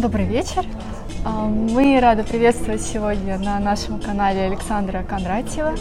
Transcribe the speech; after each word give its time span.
Добрый 0.00 0.26
вечер. 0.26 0.64
А, 1.24 1.46
мы 1.48 1.98
рады 2.00 2.22
приветствовать 2.22 2.82
сегодня 2.82 3.36
на 3.36 3.58
нашем 3.58 3.98
канале 3.98 4.42
Александра 4.42 5.02
Кондратьева. 5.02 5.74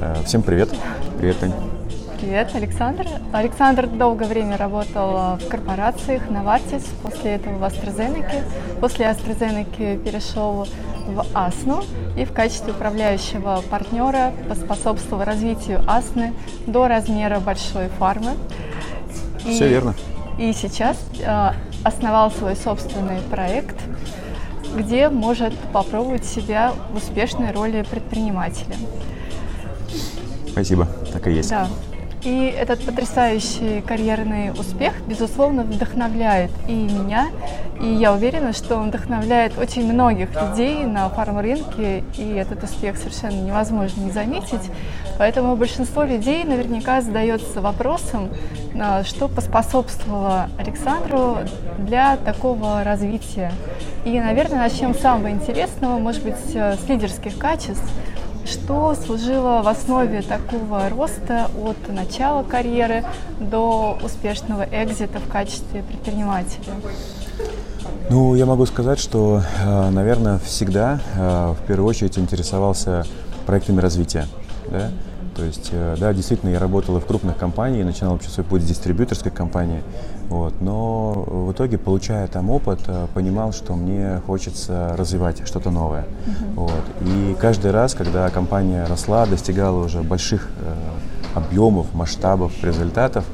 Э, 0.00 0.22
всем 0.24 0.40
привет. 0.40 0.70
Привет, 1.18 1.38
Тань. 1.38 1.52
Привет, 2.18 2.54
Александр. 2.54 3.06
Александр 3.32 3.88
долгое 3.88 4.26
время 4.26 4.56
работал 4.56 5.36
в 5.36 5.48
корпорациях 5.50 6.22
Novartis, 6.30 6.82
после 7.02 7.32
этого 7.32 7.58
в 7.58 7.62
AstraZeneca. 7.62 8.42
После 8.80 9.04
AstraZeneca 9.04 10.02
перешел 10.02 10.66
в 11.06 11.26
Асну 11.34 11.84
и 12.16 12.24
в 12.24 12.32
качестве 12.32 12.72
управляющего 12.72 13.62
партнера 13.70 14.32
поспособствовал 14.48 15.24
развитию 15.24 15.82
Асны 15.86 16.32
до 16.66 16.88
размера 16.88 17.38
большой 17.38 17.88
фармы. 17.98 18.32
И, 19.44 19.52
Все 19.52 19.68
верно. 19.68 19.94
И 20.38 20.54
сейчас 20.54 20.96
э, 21.18 21.50
основал 21.84 22.30
свой 22.30 22.56
собственный 22.56 23.20
проект, 23.30 23.76
где 24.76 25.08
может 25.08 25.56
попробовать 25.72 26.24
себя 26.24 26.72
в 26.92 26.96
успешной 26.96 27.50
роли 27.52 27.84
предпринимателя. 27.88 28.76
Спасибо, 30.48 30.86
так 31.12 31.26
и 31.26 31.32
есть. 31.32 31.50
Да. 31.50 31.68
И 32.22 32.54
этот 32.54 32.84
потрясающий 32.84 33.80
карьерный 33.80 34.50
успех, 34.52 34.92
безусловно, 35.06 35.62
вдохновляет 35.62 36.50
и 36.68 36.74
меня, 36.74 37.30
и 37.80 37.86
я 37.86 38.12
уверена, 38.12 38.52
что 38.52 38.76
он 38.76 38.88
вдохновляет 38.88 39.58
очень 39.58 39.90
многих 39.90 40.28
людей 40.40 40.84
на 40.84 41.08
фарм-рынке, 41.08 42.04
и 42.16 42.32
этот 42.34 42.62
успех 42.64 42.96
совершенно 42.96 43.40
невозможно 43.40 44.02
не 44.02 44.10
заметить. 44.10 44.70
Поэтому 45.18 45.56
большинство 45.56 46.04
людей 46.04 46.44
наверняка 46.44 47.00
задается 47.00 47.60
вопросом, 47.60 48.28
а, 48.78 49.02
что 49.04 49.28
поспособствовало 49.28 50.48
Александру 50.58 51.38
для 51.78 52.16
такого 52.18 52.84
развития. 52.84 53.52
И, 54.04 54.18
наверное, 54.20 54.58
начнем 54.58 54.94
с 54.94 54.98
самого 54.98 55.30
интересного, 55.30 55.98
может 55.98 56.22
быть, 56.22 56.36
с 56.36 56.88
лидерских 56.88 57.38
качеств– 57.38 57.84
что 58.50 58.94
служило 58.94 59.62
в 59.62 59.68
основе 59.68 60.22
такого 60.22 60.88
роста 60.88 61.48
от 61.62 61.76
начала 61.88 62.42
карьеры 62.42 63.04
до 63.38 63.96
успешного 64.02 64.66
экзита 64.72 65.20
в 65.20 65.30
качестве 65.30 65.82
предпринимателя? 65.82 66.74
Ну, 68.10 68.34
я 68.34 68.44
могу 68.44 68.66
сказать, 68.66 68.98
что, 68.98 69.40
э, 69.60 69.90
наверное, 69.90 70.40
всегда 70.40 70.98
э, 71.14 71.54
в 71.56 71.64
первую 71.68 71.88
очередь 71.88 72.18
интересовался 72.18 73.04
проектами 73.46 73.80
развития. 73.80 74.26
Да? 74.68 74.90
То 75.36 75.44
есть, 75.44 75.68
э, 75.70 75.94
да, 75.96 76.12
действительно, 76.12 76.50
я 76.50 76.58
работал 76.58 76.96
и 76.96 77.00
в 77.00 77.06
крупных 77.06 77.36
компаниях, 77.36 77.86
начинал 77.86 78.14
вообще 78.14 78.28
свой 78.28 78.44
путь 78.44 78.62
с 78.62 78.64
дистрибьюторской 78.64 79.30
компании. 79.30 79.84
Вот, 80.28 80.60
но 80.60 81.12
в 81.12 81.52
итоге, 81.52 81.78
получая 81.78 82.26
там 82.26 82.50
опыт, 82.50 82.80
понимал, 83.14 83.52
что 83.52 83.74
мне 83.74 84.20
хочется 84.26 84.92
развивать 84.96 85.46
что-то 85.46 85.70
новое. 85.70 86.02
Uh-huh. 86.02 86.54
Вот. 86.54 86.84
И 87.02 87.36
каждый 87.40 87.70
раз, 87.70 87.94
когда 87.94 88.28
компания 88.30 88.86
росла, 88.86 89.24
достигала 89.24 89.84
уже 89.84 90.02
больших 90.02 90.48
э, 90.58 91.38
объемов, 91.38 91.94
масштабов, 91.94 92.52
результатов, 92.64 93.24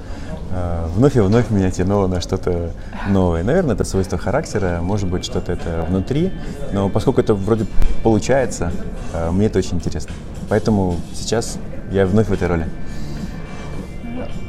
вновь 0.95 1.17
и 1.17 1.21
вновь 1.21 1.51
меня 1.51 1.71
тянуло 1.71 2.07
на 2.07 2.21
что-то 2.21 2.71
новое. 3.09 3.43
Наверное, 3.43 3.75
это 3.75 3.85
свойство 3.85 4.19
характера, 4.19 4.81
может 4.83 5.09
быть, 5.09 5.25
что-то 5.25 5.53
это 5.53 5.85
внутри, 5.89 6.33
но 6.73 6.89
поскольку 6.89 7.21
это 7.21 7.35
вроде 7.35 7.67
получается, 8.03 8.73
э, 9.13 9.31
мне 9.31 9.47
это 9.47 9.59
очень 9.59 9.77
интересно. 9.77 10.13
Поэтому 10.49 10.97
сейчас 11.15 11.59
я 11.91 12.07
вновь 12.07 12.29
в 12.29 12.33
этой 12.33 12.49
роли. 12.49 12.67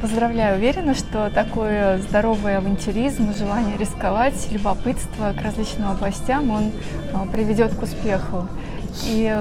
Поздравляю, 0.01 0.57
уверена, 0.57 0.93
что 0.93 1.31
такой 1.31 1.97
здоровый 2.07 2.57
авантюризм, 2.57 3.33
желание 3.35 3.77
рисковать, 3.77 4.47
любопытство 4.51 5.33
к 5.33 5.41
различным 5.41 5.89
областям, 5.89 6.51
он 6.51 6.71
а, 7.13 7.25
приведет 7.25 7.73
к 7.73 7.81
успеху. 7.81 8.47
И 9.05 9.35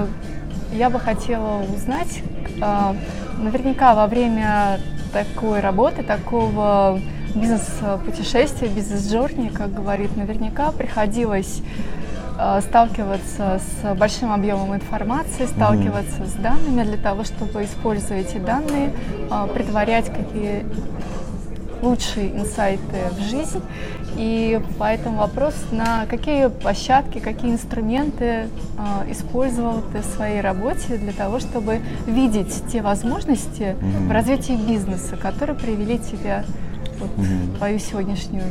я 0.73 0.89
бы 0.89 0.99
хотела 0.99 1.61
узнать, 1.61 2.23
а, 2.59 2.95
наверняка 3.37 3.93
во 3.93 4.07
время 4.07 4.79
такой 5.23 5.59
работы, 5.59 6.03
такого 6.03 6.99
бизнес-путешествия, 7.35 8.67
бизнес-джорни, 8.67 9.49
как 9.49 9.73
говорит, 9.73 10.15
наверняка 10.15 10.71
приходилось 10.71 11.61
Э, 12.39 12.61
сталкиваться 12.61 13.59
с 13.59 13.95
большим 13.95 14.31
объемом 14.31 14.75
информации, 14.75 15.47
сталкиваться 15.47 16.21
mm-hmm. 16.21 16.27
с 16.27 16.33
данными 16.33 16.83
для 16.83 16.97
того, 16.97 17.23
чтобы, 17.23 17.63
используя 17.63 18.19
эти 18.19 18.37
данные, 18.37 18.93
э, 19.31 19.47
притворять 19.55 20.05
какие 20.05 20.63
лучшие 21.81 22.37
инсайты 22.37 23.09
в 23.17 23.21
жизнь. 23.21 23.61
И 24.17 24.59
поэтому 24.79 25.19
вопрос, 25.19 25.53
на 25.71 26.05
какие 26.07 26.47
площадки, 26.47 27.19
какие 27.19 27.51
инструменты 27.51 28.25
э, 28.25 28.47
использовал 29.11 29.81
ты 29.93 30.01
в 30.01 30.05
своей 30.05 30.41
работе 30.41 30.97
для 30.97 31.13
того, 31.13 31.39
чтобы 31.39 31.81
видеть 32.07 32.63
те 32.71 32.81
возможности 32.81 33.75
mm-hmm. 33.79 34.07
в 34.07 34.11
развитии 34.11 34.53
бизнеса, 34.53 35.17
которые 35.17 35.55
привели 35.55 35.99
тебя 35.99 36.43
вот, 36.99 37.09
mm-hmm. 37.11 37.53
в 37.53 37.57
твою 37.57 37.79
сегодняшнюю 37.79 38.45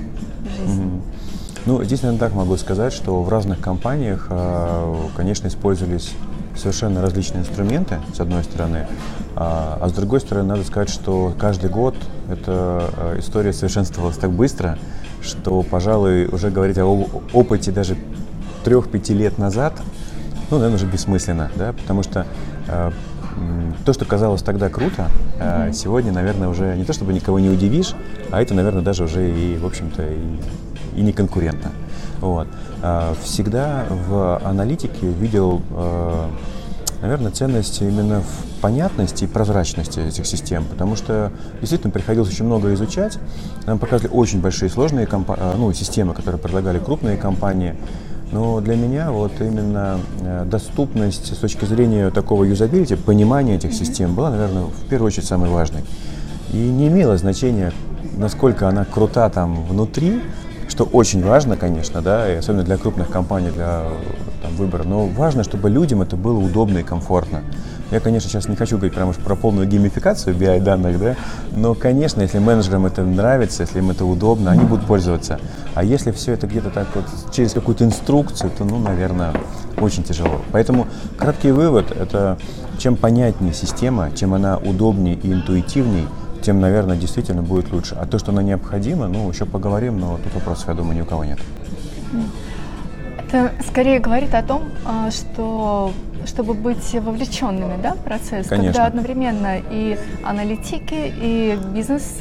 жизнь. 0.56 0.82
Mm-hmm. 0.82 1.36
Ну, 1.66 1.82
здесь, 1.82 2.02
наверное, 2.02 2.20
так 2.20 2.36
могу 2.36 2.56
сказать, 2.58 2.92
что 2.92 3.20
в 3.24 3.28
разных 3.28 3.60
компаниях, 3.60 4.28
а, 4.30 5.08
конечно, 5.16 5.48
использовались 5.48 6.12
совершенно 6.54 7.02
различные 7.02 7.40
инструменты, 7.40 7.98
с 8.14 8.20
одной 8.20 8.44
стороны, 8.44 8.86
а, 9.34 9.76
а 9.80 9.88
с 9.88 9.92
другой 9.92 10.20
стороны, 10.20 10.46
надо 10.46 10.62
сказать, 10.62 10.90
что 10.90 11.34
каждый 11.36 11.68
год 11.68 11.96
эта 12.30 13.16
история 13.18 13.52
совершенствовалась 13.52 14.16
так 14.16 14.30
быстро, 14.30 14.78
что, 15.26 15.62
пожалуй, 15.62 16.26
уже 16.26 16.50
говорить 16.50 16.78
о 16.78 17.08
опыте 17.32 17.72
даже 17.72 17.96
трех-пяти 18.64 19.14
лет 19.14 19.38
назад, 19.38 19.74
ну, 20.50 20.58
наверное, 20.58 20.76
уже 20.76 20.86
бессмысленно, 20.86 21.50
да, 21.56 21.72
потому 21.72 22.02
что 22.02 22.26
то, 23.84 23.92
что 23.92 24.04
казалось 24.06 24.42
тогда 24.42 24.70
круто, 24.70 25.10
mm-hmm. 25.38 25.72
сегодня, 25.72 26.10
наверное, 26.10 26.48
уже 26.48 26.74
не 26.76 26.84
то 26.84 26.92
чтобы 26.92 27.12
никого 27.12 27.38
не 27.38 27.50
удивишь, 27.50 27.94
а 28.30 28.40
это, 28.40 28.54
наверное, 28.54 28.82
даже 28.82 29.04
уже 29.04 29.30
и, 29.30 29.58
в 29.58 29.66
общем-то, 29.66 30.02
и 30.02 30.38
и 30.96 31.02
не 31.02 31.12
конкурентно. 31.12 31.70
Вот. 32.20 32.48
А, 32.82 33.14
всегда 33.22 33.84
в 34.08 34.40
аналитике 34.42 35.06
видел, 35.06 35.62
а, 35.70 36.30
наверное, 37.02 37.30
ценность 37.30 37.80
именно 37.82 38.22
в 38.22 38.55
понятности 38.66 39.22
и 39.22 39.26
прозрачности 39.28 40.00
этих 40.00 40.26
систем, 40.26 40.64
потому 40.64 40.96
что 40.96 41.30
действительно 41.60 41.92
приходилось 41.92 42.30
очень 42.30 42.46
много 42.46 42.74
изучать. 42.74 43.16
Нам 43.64 43.78
показывали 43.78 44.12
очень 44.12 44.40
большие 44.40 44.68
сложные 44.68 45.06
а, 45.08 45.54
ну, 45.56 45.72
системы, 45.72 46.14
которые 46.14 46.40
предлагали 46.40 46.80
крупные 46.80 47.16
компании. 47.16 47.76
Но 48.32 48.60
для 48.60 48.74
меня 48.74 49.12
вот 49.12 49.30
именно 49.38 50.00
доступность 50.46 51.32
с 51.32 51.36
точки 51.36 51.64
зрения 51.64 52.10
такого 52.10 52.42
юзабилити, 52.42 52.96
понимания 52.96 53.54
этих 53.54 53.72
систем 53.72 54.16
была, 54.16 54.30
наверное, 54.30 54.64
в 54.64 54.88
первую 54.90 55.06
очередь 55.06 55.28
самой 55.28 55.48
важной. 55.48 55.84
И 56.52 56.56
не 56.56 56.88
имело 56.88 57.16
значения, 57.16 57.72
насколько 58.16 58.68
она 58.68 58.84
крута 58.84 59.30
там 59.30 59.64
внутри, 59.66 60.22
что 60.68 60.82
очень 60.82 61.24
важно, 61.24 61.56
конечно, 61.56 62.02
да, 62.02 62.28
и 62.32 62.34
особенно 62.34 62.64
для 62.64 62.78
крупных 62.78 63.10
компаний, 63.10 63.50
для 63.54 63.84
там, 64.42 64.56
выбора, 64.56 64.82
но 64.82 65.06
важно, 65.06 65.44
чтобы 65.44 65.70
людям 65.70 66.02
это 66.02 66.16
было 66.16 66.38
удобно 66.38 66.78
и 66.78 66.82
комфортно. 66.82 67.42
Я, 67.90 68.00
конечно, 68.00 68.28
сейчас 68.28 68.48
не 68.48 68.56
хочу 68.56 68.76
говорить 68.76 68.94
прямо 68.94 69.12
про 69.12 69.36
полную 69.36 69.68
геймификацию 69.68 70.34
BI 70.34 70.60
данных, 70.60 70.98
да, 70.98 71.16
но, 71.54 71.74
конечно, 71.74 72.20
если 72.20 72.38
менеджерам 72.38 72.84
это 72.86 73.02
нравится, 73.02 73.62
если 73.62 73.78
им 73.78 73.90
это 73.90 74.04
удобно, 74.04 74.50
они 74.50 74.64
будут 74.64 74.86
пользоваться. 74.86 75.38
А 75.74 75.84
если 75.84 76.10
все 76.10 76.32
это 76.32 76.48
где-то 76.48 76.70
так 76.70 76.88
вот 76.94 77.04
через 77.32 77.52
какую-то 77.52 77.84
инструкцию, 77.84 78.50
то, 78.50 78.64
ну, 78.64 78.78
наверное, 78.78 79.34
очень 79.78 80.02
тяжело. 80.02 80.40
Поэтому 80.50 80.88
краткий 81.16 81.52
вывод– 81.52 81.90
это 81.92 82.38
чем 82.78 82.96
понятнее 82.96 83.54
система, 83.54 84.10
чем 84.14 84.34
она 84.34 84.58
удобнее 84.58 85.14
и 85.14 85.32
интуитивнее, 85.32 86.06
тем, 86.42 86.60
наверное, 86.60 86.96
действительно 86.96 87.42
будет 87.42 87.72
лучше. 87.72 87.94
А 87.94 88.06
то, 88.06 88.18
что 88.18 88.32
она 88.32 88.42
необходима, 88.42 89.06
ну, 89.06 89.28
еще 89.30 89.46
поговорим, 89.46 90.00
но 90.00 90.18
тут 90.22 90.34
вопросов, 90.34 90.68
я 90.68 90.74
думаю, 90.74 90.96
ни 90.96 91.02
у 91.02 91.06
кого 91.06 91.24
нет. 91.24 91.38
Это 93.28 93.52
скорее 93.68 93.98
говорит 93.98 94.34
о 94.34 94.42
том, 94.42 94.62
а, 94.84 95.10
что 95.10 95.92
чтобы 96.26 96.54
быть 96.54 96.92
вовлеченными 96.94 97.80
да, 97.82 97.94
в 97.94 97.98
процесс, 97.98 98.48
Конечно. 98.48 98.72
когда 98.72 98.86
одновременно 98.86 99.58
и 99.70 99.98
аналитики, 100.24 101.12
и 101.16 101.58
бизнес 101.72 102.20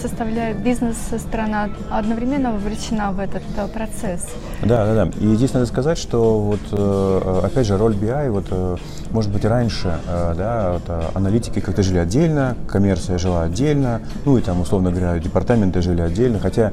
составляет, 0.00 0.58
бизнес-сторона 0.58 1.70
одновременно 1.90 2.52
вовлечена 2.52 3.12
в 3.12 3.20
этот 3.20 3.42
э, 3.56 3.66
процесс. 3.68 4.28
Да, 4.62 4.84
да, 4.86 5.06
да. 5.06 5.10
И 5.20 5.34
здесь 5.34 5.52
надо 5.52 5.66
сказать, 5.66 5.98
что 5.98 6.40
вот 6.40 6.60
э, 6.72 7.40
опять 7.44 7.66
же 7.66 7.76
роль 7.76 7.94
BI, 7.94 8.30
вот, 8.30 8.46
э, 8.50 8.76
может 9.10 9.32
быть, 9.32 9.44
раньше 9.44 9.98
да, 10.06 10.72
вот, 10.74 11.14
аналитики 11.14 11.60
как-то 11.60 11.82
жили 11.82 11.98
отдельно, 11.98 12.56
коммерция 12.68 13.18
жила 13.18 13.42
отдельно, 13.42 14.00
ну 14.24 14.38
и 14.38 14.42
там, 14.42 14.60
условно 14.60 14.90
говоря, 14.90 15.18
департаменты 15.18 15.82
жили 15.82 16.00
отдельно, 16.00 16.40
хотя 16.40 16.72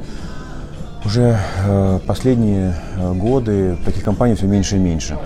уже 1.06 1.38
последние 2.06 2.75
годы 3.15 3.77
таких 3.85 4.03
компаний 4.03 4.35
все 4.35 4.47
меньше 4.47 4.77
и 4.77 4.79
меньше. 4.79 5.17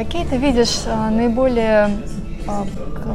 Какие 0.00 0.24
ты 0.24 0.38
видишь 0.38 0.86
наиболее 0.86 1.90
а, 2.48 2.66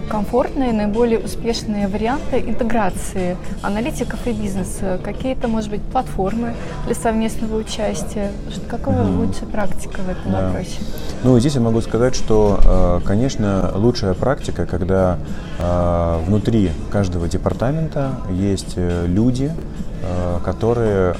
комфортные, 0.07 0.71
наиболее 0.71 1.17
успешные 1.17 1.87
варианты 1.87 2.41
интеграции 2.41 3.37
аналитиков 3.63 4.19
и 4.27 4.31
бизнеса? 4.31 4.99
Какие-то, 5.03 5.47
может 5.47 5.71
быть, 5.71 5.81
платформы 5.81 6.53
для 6.85 6.93
совместного 6.93 7.57
участия? 7.57 8.31
Какая 8.69 8.97
mm-hmm. 8.97 9.17
лучшая 9.17 9.49
практика 9.49 10.01
в 10.01 10.09
этом 10.09 10.31
да. 10.31 10.45
вопросе? 10.45 10.77
Ну, 11.23 11.39
здесь 11.39 11.55
я 11.55 11.61
могу 11.61 11.81
сказать, 11.81 12.13
что, 12.13 12.59
э, 12.63 12.99
конечно, 13.03 13.71
лучшая 13.73 14.13
практика, 14.13 14.67
когда 14.67 15.17
э, 15.57 16.19
внутри 16.27 16.69
каждого 16.91 17.27
департамента 17.27 18.11
есть 18.29 18.73
э, 18.75 19.07
люди, 19.07 19.51
которые 20.43 21.15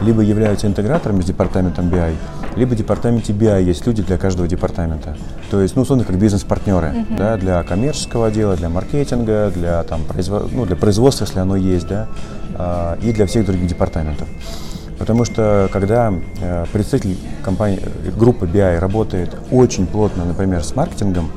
либо 0.00 0.22
являются 0.22 0.66
интеграторами 0.66 1.20
с 1.20 1.26
департаментом 1.26 1.90
BI, 1.90 2.14
либо 2.56 2.74
в 2.74 2.76
департаменте 2.76 3.32
BI 3.32 3.62
есть 3.62 3.86
люди 3.86 4.02
для 4.02 4.18
каждого 4.18 4.48
департамента. 4.48 5.16
То 5.50 5.60
есть, 5.60 5.76
ну, 5.76 5.82
условно, 5.82 6.04
как 6.04 6.16
бизнес-партнеры, 6.16 6.88
uh-huh. 6.88 7.16
да, 7.16 7.36
для 7.36 7.62
коммерческого 7.62 8.26
отдела, 8.26 8.56
для 8.56 8.68
маркетинга, 8.68 9.50
для, 9.54 9.82
там, 9.84 10.02
производ... 10.04 10.50
ну, 10.52 10.66
для 10.66 10.76
производства, 10.76 11.24
если 11.24 11.38
оно 11.38 11.56
есть, 11.56 11.86
да, 11.88 12.08
э, 12.54 12.96
и 13.02 13.12
для 13.12 13.26
всех 13.26 13.46
других 13.46 13.66
департаментов. 13.68 14.28
Потому 14.98 15.24
что 15.24 15.68
когда 15.72 16.12
э, 16.40 16.66
представитель 16.72 17.16
компании, 17.42 17.80
группы 18.18 18.46
BI 18.46 18.78
работает 18.78 19.34
очень 19.50 19.86
плотно, 19.86 20.24
например, 20.24 20.62
с 20.62 20.74
маркетингом, 20.74 21.30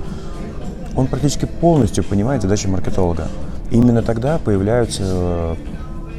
он 0.96 1.08
практически 1.08 1.46
полностью 1.46 2.03
понимает 2.03 2.41
задачи 2.41 2.67
маркетолога. 2.67 3.27
И 3.72 3.77
именно 3.77 4.01
тогда 4.01 4.38
появляются 4.38 5.55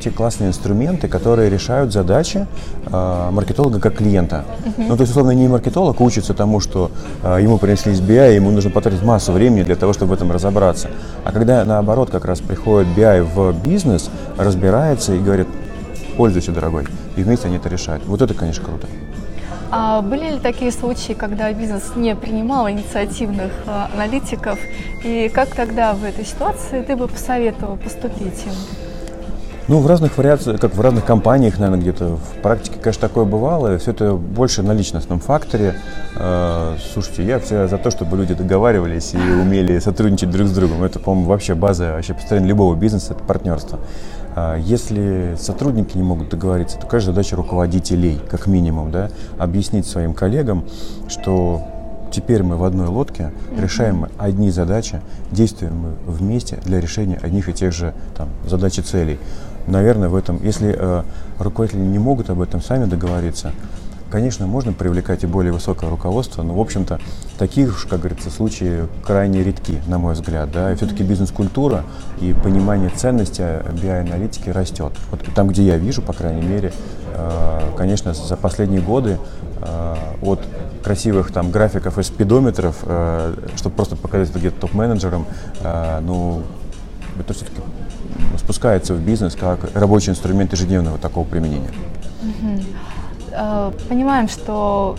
те 0.04 0.10
классные 0.10 0.48
инструменты, 0.48 1.08
которые 1.08 1.48
решают 1.48 1.92
задачи 1.92 2.46
э, 2.86 3.30
маркетолога 3.30 3.80
как 3.80 3.96
клиента. 3.96 4.44
Uh-huh. 4.64 4.84
Ну, 4.88 4.96
то 4.96 5.02
есть, 5.02 5.12
условно, 5.12 5.30
не 5.30 5.48
маркетолог 5.48 6.00
учится 6.00 6.34
тому, 6.34 6.60
что 6.60 6.90
э, 7.22 7.38
ему 7.40 7.56
принесли 7.56 7.92
из 7.92 8.00
BI, 8.00 8.32
и 8.32 8.34
ему 8.34 8.50
нужно 8.50 8.70
потратить 8.70 9.02
массу 9.02 9.32
времени 9.32 9.62
для 9.62 9.76
того, 9.76 9.94
чтобы 9.94 10.10
в 10.10 10.12
этом 10.12 10.30
разобраться. 10.30 10.90
А 11.24 11.32
когда, 11.32 11.64
наоборот, 11.64 12.10
как 12.10 12.26
раз 12.26 12.40
приходит 12.40 12.88
BI 12.96 13.22
в 13.22 13.54
бизнес, 13.64 14.10
разбирается 14.36 15.14
и 15.14 15.18
говорит, 15.18 15.48
пользуйся, 16.18 16.52
дорогой, 16.52 16.86
и 17.16 17.22
вместе 17.22 17.46
они 17.48 17.56
это 17.56 17.70
решают. 17.70 18.04
Вот 18.06 18.20
это, 18.20 18.34
конечно, 18.34 18.62
круто. 18.62 18.86
А 19.70 20.02
были 20.02 20.32
ли 20.32 20.38
такие 20.38 20.70
случаи, 20.70 21.14
когда 21.14 21.50
бизнес 21.52 21.96
не 21.96 22.14
принимал 22.14 22.68
инициативных 22.70 23.52
а, 23.66 23.90
аналитиков? 23.94 24.58
И 25.02 25.30
как 25.34 25.48
тогда 25.48 25.94
в 25.94 26.04
этой 26.04 26.26
ситуации 26.26 26.82
ты 26.82 26.94
бы 26.94 27.08
посоветовал 27.08 27.76
поступить 27.76 28.44
им? 28.46 28.83
Ну, 29.66 29.78
в 29.80 29.86
разных 29.86 30.18
вариациях, 30.18 30.60
как 30.60 30.74
в 30.74 30.80
разных 30.82 31.06
компаниях, 31.06 31.58
наверное, 31.58 31.80
где-то 31.80 32.16
в 32.16 32.42
практике, 32.42 32.78
конечно, 32.78 33.08
такое 33.08 33.24
бывало. 33.24 33.78
Все 33.78 33.92
это 33.92 34.12
больше 34.12 34.62
на 34.62 34.72
личностном 34.72 35.20
факторе. 35.20 35.76
Э, 36.16 36.76
слушайте, 36.92 37.24
я 37.24 37.38
все 37.38 37.66
за 37.66 37.78
то, 37.78 37.90
чтобы 37.90 38.18
люди 38.18 38.34
договаривались 38.34 39.14
и 39.14 39.16
умели 39.16 39.78
сотрудничать 39.78 40.30
друг 40.30 40.48
с 40.48 40.52
другом. 40.52 40.84
Это, 40.84 40.98
по-моему, 40.98 41.30
вообще 41.30 41.54
база 41.54 41.92
вообще 41.92 42.12
построения 42.12 42.48
любого 42.48 42.74
бизнеса, 42.74 43.14
это 43.14 43.24
партнерство. 43.24 43.78
Э, 44.36 44.58
если 44.60 45.34
сотрудники 45.40 45.96
не 45.96 46.02
могут 46.02 46.28
договориться, 46.28 46.78
то, 46.78 46.86
конечно, 46.86 47.12
задача 47.14 47.34
руководителей, 47.34 48.20
как 48.30 48.46
минимум, 48.46 48.90
да, 48.90 49.08
объяснить 49.38 49.86
своим 49.86 50.12
коллегам, 50.12 50.66
что 51.08 51.62
теперь 52.12 52.42
мы 52.42 52.56
в 52.56 52.64
одной 52.64 52.88
лодке, 52.88 53.32
решаем 53.58 53.96
мы 53.96 54.08
одни 54.18 54.50
задачи, 54.50 55.00
действуем 55.30 55.78
мы 55.78 56.12
вместе 56.12 56.58
для 56.66 56.82
решения 56.82 57.18
одних 57.22 57.48
и 57.48 57.54
тех 57.54 57.72
же 57.72 57.94
там, 58.14 58.28
задач 58.46 58.78
и 58.78 58.82
целей 58.82 59.18
наверное, 59.66 60.08
в 60.08 60.14
этом, 60.14 60.40
если 60.42 60.74
э, 60.76 61.02
руководители 61.38 61.80
не 61.80 61.98
могут 61.98 62.30
об 62.30 62.40
этом 62.40 62.60
сами 62.60 62.84
договориться, 62.86 63.52
конечно, 64.10 64.46
можно 64.46 64.72
привлекать 64.72 65.24
и 65.24 65.26
более 65.26 65.52
высокое 65.52 65.90
руководство, 65.90 66.42
но, 66.42 66.54
в 66.54 66.60
общем-то, 66.60 67.00
таких 67.36 67.74
уж, 67.74 67.86
как 67.86 67.98
говорится, 67.98 68.30
случаи 68.30 68.86
крайне 69.04 69.42
редки, 69.42 69.82
на 69.88 69.98
мой 69.98 70.14
взгляд. 70.14 70.52
Да? 70.52 70.72
И 70.72 70.76
все-таки 70.76 71.02
бизнес-культура 71.02 71.84
и 72.20 72.32
понимание 72.32 72.90
ценности 72.90 73.44
биоаналитики 73.82 74.50
растет. 74.50 74.92
Вот 75.10 75.20
там, 75.34 75.48
где 75.48 75.64
я 75.64 75.78
вижу, 75.78 76.00
по 76.00 76.12
крайней 76.12 76.46
мере, 76.46 76.72
э, 77.12 77.60
конечно, 77.76 78.14
за 78.14 78.36
последние 78.36 78.82
годы 78.82 79.18
э, 79.60 79.96
от 80.22 80.40
красивых 80.84 81.32
там 81.32 81.50
графиков 81.50 81.98
и 81.98 82.02
спидометров, 82.04 82.76
э, 82.82 83.34
чтобы 83.56 83.74
просто 83.74 83.96
показать 83.96 84.30
это 84.30 84.38
где-то 84.38 84.60
топ-менеджерам, 84.60 85.26
э, 85.60 86.00
ну, 86.02 86.42
это 87.18 87.32
все-таки 87.32 87.60
спускается 88.38 88.94
в 88.94 89.00
бизнес 89.00 89.34
как 89.34 89.60
рабочий 89.74 90.10
инструмент 90.10 90.52
ежедневного 90.52 90.98
такого 90.98 91.24
применения. 91.24 91.70
Угу. 92.22 93.72
Понимаем, 93.88 94.28
что 94.28 94.96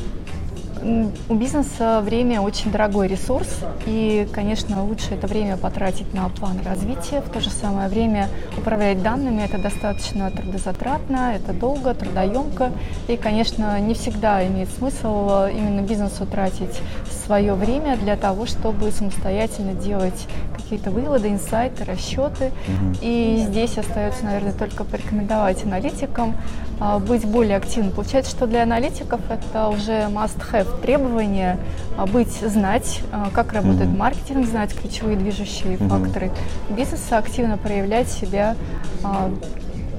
у 1.30 1.34
бизнеса 1.34 2.02
время 2.04 2.42
очень 2.42 2.72
дорогой 2.72 3.08
ресурс, 3.08 3.48
и, 3.88 4.28
конечно, 4.32 4.84
лучше 4.84 5.16
это 5.16 5.26
время 5.26 5.58
потратить 5.58 6.14
на 6.14 6.30
план 6.30 6.60
развития. 6.64 7.22
В 7.22 7.30
то 7.30 7.40
же 7.40 7.50
самое 7.50 7.90
время 7.90 8.30
управлять 8.58 9.02
данными 9.02 9.42
это 9.42 9.58
достаточно 9.58 10.30
трудозатратно, 10.30 11.34
это 11.36 11.54
долго, 11.54 11.94
трудоемко, 11.94 12.72
и, 13.08 13.18
конечно, 13.18 13.80
не 13.80 13.96
всегда 13.96 14.46
имеет 14.46 14.70
смысл 14.70 15.48
именно 15.48 15.82
бизнесу 15.82 16.26
тратить 16.26 16.82
свое 17.26 17.56
время 17.56 17.98
для 17.98 18.16
того, 18.16 18.46
чтобы 18.46 18.92
самостоятельно 18.92 19.74
делать 19.74 20.28
какие-то 20.56 20.92
выводы, 20.92 21.30
инсайты, 21.30 21.84
расчеты. 21.84 22.46
Угу. 22.68 22.98
И 23.02 23.44
здесь 23.48 23.78
остается, 23.78 24.26
наверное, 24.26 24.54
только 24.54 24.84
порекомендовать 24.84 25.64
аналитикам 25.64 26.36
а, 26.80 27.00
быть 27.00 27.26
более 27.26 27.58
активным. 27.58 27.92
Получается, 27.92 28.32
что 28.32 28.48
для 28.48 28.64
аналитиков 28.64 29.22
это 29.30 29.70
уже 29.70 30.08
must-have 30.10 30.75
требование 30.82 31.58
а, 31.98 32.06
быть, 32.06 32.32
знать, 32.32 33.02
а, 33.12 33.30
как 33.34 33.54
работает 33.54 33.90
mm-hmm. 33.90 33.98
маркетинг, 33.98 34.46
знать 34.46 34.74
ключевые 34.74 35.18
движущие 35.18 35.74
mm-hmm. 35.74 35.90
факторы 35.90 36.32
бизнеса, 36.70 37.18
активно 37.18 37.58
проявлять 37.58 38.10
себя 38.10 38.56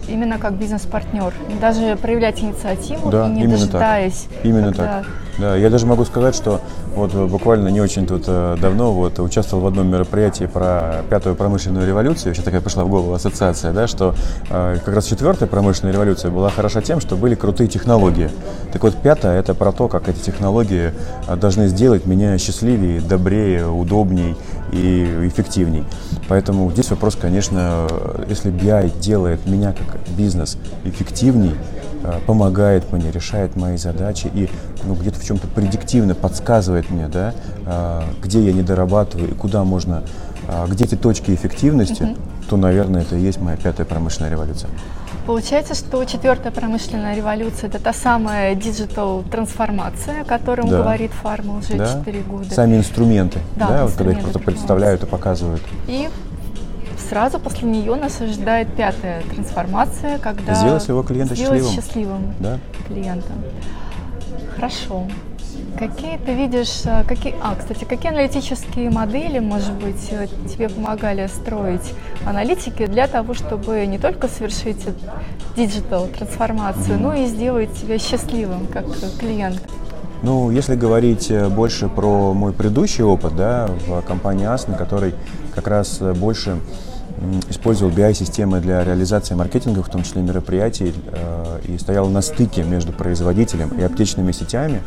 именно 0.08 0.38
как 0.38 0.54
бизнес-партнер, 0.54 1.32
даже 1.60 1.96
проявлять 1.96 2.40
инициативу 2.40 3.10
да, 3.10 3.26
и 3.26 3.30
не 3.30 3.40
именно 3.42 3.56
дожидаясь. 3.56 4.26
Так. 4.30 4.44
Именно 4.44 4.68
когда... 4.68 4.84
так. 4.84 5.06
Да, 5.38 5.54
я 5.54 5.68
даже 5.68 5.84
могу 5.86 6.04
сказать, 6.06 6.34
что 6.34 6.62
вот 6.94 7.12
буквально 7.12 7.68
не 7.68 7.80
очень 7.80 8.06
тут 8.06 8.24
э, 8.26 8.56
давно 8.58 8.92
вот 8.92 9.18
участвовал 9.18 9.64
в 9.64 9.66
одном 9.66 9.88
мероприятии 9.88 10.46
про 10.46 11.02
пятую 11.10 11.34
промышленную 11.34 11.86
революцию. 11.86 12.28
Вообще 12.28 12.42
такая 12.42 12.62
пришла 12.62 12.84
в 12.84 12.88
голову 12.88 13.12
ассоциация, 13.12 13.72
да, 13.72 13.86
что 13.86 14.14
э, 14.48 14.78
как 14.82 14.94
раз 14.94 15.04
четвертая 15.04 15.46
промышленная 15.46 15.92
революция 15.92 16.30
была 16.30 16.48
хороша 16.48 16.80
тем, 16.80 17.00
что 17.00 17.16
были 17.16 17.34
крутые 17.34 17.68
технологии. 17.68 18.30
Так 18.72 18.82
вот, 18.82 18.94
пятая 18.94 19.38
это 19.38 19.52
про 19.52 19.72
то, 19.72 19.88
как 19.88 20.08
эти 20.08 20.20
технологии 20.20 20.92
э, 21.28 21.36
должны 21.36 21.68
сделать 21.68 22.06
меня 22.06 22.38
счастливее, 22.38 23.02
добрее, 23.02 23.68
удобней 23.68 24.36
и 24.72 25.04
эффективней. 25.26 25.84
Поэтому 26.28 26.70
здесь 26.70 26.90
вопрос, 26.90 27.16
конечно, 27.16 27.88
если 28.28 28.52
BI 28.52 28.98
делает 29.00 29.46
меня 29.46 29.72
как 29.72 30.00
бизнес 30.16 30.58
эффективней, 30.84 31.54
Э, 32.06 32.20
помогает 32.24 32.92
мне, 32.92 33.10
решает 33.10 33.56
мои 33.56 33.76
задачи 33.76 34.30
и 34.32 34.48
ну, 34.84 34.94
где-то 34.94 35.18
в 35.18 35.24
чем-то 35.24 35.48
предиктивно 35.48 36.14
подсказывает 36.14 36.88
мне, 36.88 37.08
да, 37.08 37.34
э, 37.66 38.02
где 38.22 38.44
я 38.44 38.52
не 38.52 38.62
дорабатываю 38.62 39.30
и 39.30 39.34
куда 39.34 39.64
можно, 39.64 40.04
э, 40.46 40.66
где 40.68 40.84
эти 40.84 40.94
точки 40.94 41.32
эффективности, 41.32 42.04
угу. 42.04 42.16
то, 42.50 42.56
наверное, 42.56 43.02
это 43.02 43.16
и 43.16 43.20
есть 43.20 43.40
моя 43.40 43.56
пятая 43.56 43.86
промышленная 43.86 44.30
революция. 44.30 44.70
Получается, 45.26 45.74
что 45.74 46.04
четвертая 46.04 46.52
промышленная 46.52 47.16
революция– 47.16 47.68
это 47.68 47.80
та 47.80 47.92
самая 47.92 48.54
digital 48.54 49.24
трансформация, 49.24 50.20
о 50.20 50.24
которой 50.24 50.68
да. 50.68 50.78
говорит 50.78 51.10
фарма 51.10 51.58
уже 51.58 51.74
да. 51.74 51.98
4 51.98 52.20
года. 52.20 52.54
Сами 52.54 52.76
инструменты, 52.76 53.40
да, 53.56 53.68
да 53.68 53.86
вот 53.86 53.94
когда 53.94 54.12
их 54.12 54.20
просто 54.20 54.38
представляют 54.38 55.02
и 55.02 55.06
показывают. 55.06 55.62
И 55.88 56.08
сразу 57.08 57.40
после 57.40 57.68
нее 57.68 57.96
нас 57.96 58.20
ожидает 58.20 58.68
пятая 58.74 59.22
трансформация, 59.22 60.18
когда 60.18 60.54
сделать 60.54 60.82
своего 60.84 61.02
клиента 61.02 61.34
сделать 61.34 61.64
счастливым. 61.64 61.74
счастливым 61.74 62.34
да? 62.38 62.58
клиентом. 62.86 63.36
Хорошо. 64.54 65.08
Какие 65.78 66.16
ты 66.16 66.32
видишь, 66.34 66.82
э, 66.86 67.04
какие, 67.06 67.34
а, 67.42 67.54
кстати, 67.54 67.84
какие 67.84 68.10
аналитические 68.10 68.90
модели, 68.90 69.40
может 69.40 69.74
быть, 69.74 70.08
э, 70.10 70.26
тебе 70.48 70.70
помогали 70.70 71.26
строить 71.26 71.92
аналитики 72.24 72.86
для 72.86 73.06
того, 73.06 73.34
чтобы 73.34 73.84
не 73.86 73.98
только 73.98 74.28
совершить 74.28 74.86
digital 75.56 76.06
трансформацию, 76.06 76.98
но 76.98 77.12
и 77.14 77.26
сделать 77.26 77.74
тебя 77.74 77.98
счастливым 77.98 78.66
как 78.68 78.86
клиент? 79.18 79.60
Ну, 80.22 80.50
если 80.50 80.76
говорить 80.76 81.30
э, 81.30 81.48
больше 81.48 81.88
про 81.88 82.32
мой 82.32 82.54
предыдущий 82.54 83.04
опыт, 83.04 83.36
да, 83.36 83.68
в 83.86 84.00
компании 84.02 84.46
Asna, 84.46 84.76
который 84.78 85.14
как 85.54 85.68
раз 85.68 85.98
больше 85.98 86.58
использовал 87.48 87.92
BI-системы 87.92 88.60
для 88.60 88.84
реализации 88.84 89.34
маркетинга, 89.34 89.82
в 89.82 89.88
том 89.88 90.02
числе 90.02 90.22
мероприятий, 90.22 90.94
э, 91.12 91.60
и 91.68 91.78
стоял 91.78 92.08
на 92.08 92.20
стыке 92.20 92.62
между 92.62 92.92
производителем 92.92 93.68
и 93.78 93.82
аптечными 93.82 94.32
сетями, 94.32 94.82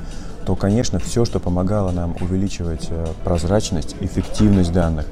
то, 0.50 0.56
конечно, 0.56 0.98
все, 0.98 1.26
что 1.26 1.40
помогало 1.40 1.92
нам 1.92 2.16
увеличивать 2.20 2.88
э, 2.90 3.06
прозрачность, 3.24 3.96
эффективность 4.00 4.74
данных, 4.74 5.06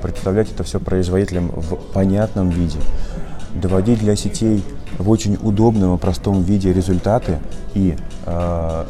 представлять 0.00 0.52
это 0.52 0.62
все 0.62 0.78
производителям 0.78 1.48
в 1.48 1.74
понятном 1.92 2.50
виде, 2.50 2.78
доводить 3.60 3.98
для 3.98 4.14
сетей 4.14 4.62
в 4.96 5.10
очень 5.10 5.36
удобном 5.42 5.96
и 5.96 5.98
простом 5.98 6.44
виде 6.44 6.72
результаты 6.72 7.40
и 7.74 7.96
э, 8.24 8.84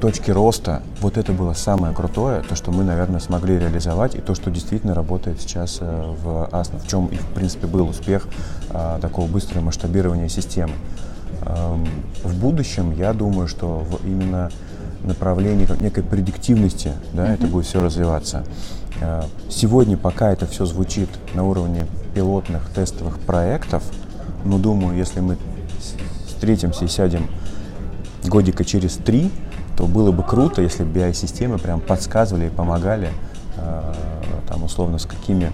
точки 0.00 0.30
роста, 0.30 0.80
вот 1.02 1.18
это 1.18 1.32
было 1.32 1.52
самое 1.52 1.94
крутое, 1.94 2.42
то, 2.42 2.56
что 2.56 2.72
мы, 2.72 2.82
наверное, 2.82 3.20
смогли 3.20 3.58
реализовать, 3.58 4.14
и 4.14 4.22
то, 4.22 4.34
что 4.34 4.50
действительно 4.50 4.94
работает 4.94 5.42
сейчас 5.42 5.76
э, 5.82 6.14
в 6.22 6.48
Asna, 6.52 6.82
в 6.82 6.88
чем, 6.88 7.08
в 7.08 7.34
принципе, 7.34 7.66
был 7.66 7.86
успех 7.86 8.28
а, 8.70 8.98
такого 8.98 9.26
быстрого 9.26 9.64
масштабирования 9.64 10.28
системы. 10.28 10.72
Эм, 11.42 11.86
в 12.22 12.34
будущем, 12.40 12.92
я 12.92 13.12
думаю, 13.12 13.48
что 13.48 13.80
в 13.80 14.06
именно 14.06 14.50
направлении 15.04 15.68
некой 15.80 16.02
предиктивности 16.02 16.92
да, 17.12 17.26
mm-hmm. 17.26 17.34
это 17.34 17.46
будет 17.46 17.66
все 17.66 17.80
развиваться. 17.80 18.44
Э, 19.00 19.22
сегодня, 19.48 19.96
пока 19.96 20.32
это 20.32 20.46
все 20.46 20.64
звучит 20.66 21.08
на 21.34 21.44
уровне 21.44 21.86
пилотных 22.14 22.68
тестовых 22.70 23.18
проектов, 23.20 23.82
но 24.44 24.58
думаю, 24.58 24.96
если 24.96 25.20
мы 25.20 25.36
встретимся 26.26 26.84
и 26.84 26.88
сядем 26.88 27.28
годика 28.24 28.64
через 28.64 28.94
три, 28.94 29.30
то 29.76 29.86
было 29.86 30.12
бы 30.12 30.22
круто, 30.22 30.62
если 30.62 30.84
бы 30.84 31.00
BI-системы 31.00 31.58
прям 31.58 31.80
подсказывали 31.80 32.46
и 32.46 32.50
помогали, 32.50 33.10
э, 33.56 33.94
там 34.48 34.62
условно 34.62 34.98
с 34.98 35.06
какими 35.06 35.50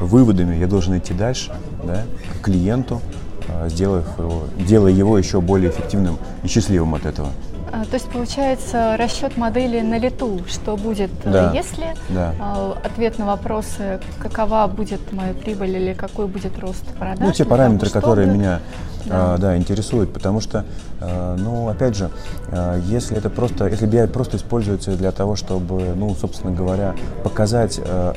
выводами 0.00 0.56
я 0.56 0.66
должен 0.66 0.96
идти 0.96 1.14
дальше, 1.14 1.54
да, 1.84 2.04
к 2.40 2.44
клиенту, 2.44 3.00
э, 3.48 3.68
сделав 3.68 4.18
его, 4.18 4.44
делая 4.58 4.92
его 4.92 5.18
еще 5.18 5.40
более 5.40 5.70
эффективным 5.70 6.18
и 6.42 6.48
счастливым 6.48 6.94
от 6.94 7.06
этого. 7.06 7.28
А, 7.74 7.84
то 7.84 7.94
есть 7.94 8.08
получается 8.08 8.96
расчет 8.96 9.36
модели 9.36 9.80
на 9.80 9.98
лету, 9.98 10.40
что 10.46 10.76
будет, 10.76 11.10
э, 11.24 11.32
да. 11.32 11.52
если 11.52 11.94
да. 12.08 12.32
А, 12.40 12.78
ответ 12.84 13.18
на 13.18 13.26
вопросы, 13.26 14.00
какова 14.20 14.68
будет 14.68 15.12
моя 15.12 15.34
прибыль 15.34 15.76
или 15.76 15.92
какой 15.92 16.28
будет 16.28 16.56
рост 16.60 16.84
продаж. 16.98 17.18
Ну, 17.20 17.32
те 17.32 17.44
параметры, 17.44 17.90
которые 17.90 18.28
меня 18.28 18.60
да. 19.06 19.34
А, 19.34 19.38
да, 19.38 19.56
интересуют, 19.56 20.12
потому 20.12 20.40
что, 20.40 20.64
а, 21.00 21.36
ну, 21.36 21.68
опять 21.68 21.96
же, 21.96 22.10
а, 22.52 22.78
если 22.78 23.16
это 23.16 23.28
просто, 23.28 23.66
если 23.66 23.88
BI 23.88 24.06
просто 24.08 24.36
используется 24.36 24.96
для 24.96 25.10
того, 25.10 25.36
чтобы, 25.36 25.94
ну, 25.96 26.14
собственно 26.14 26.54
говоря, 26.54 26.94
показать 27.22 27.80
а, 27.84 28.14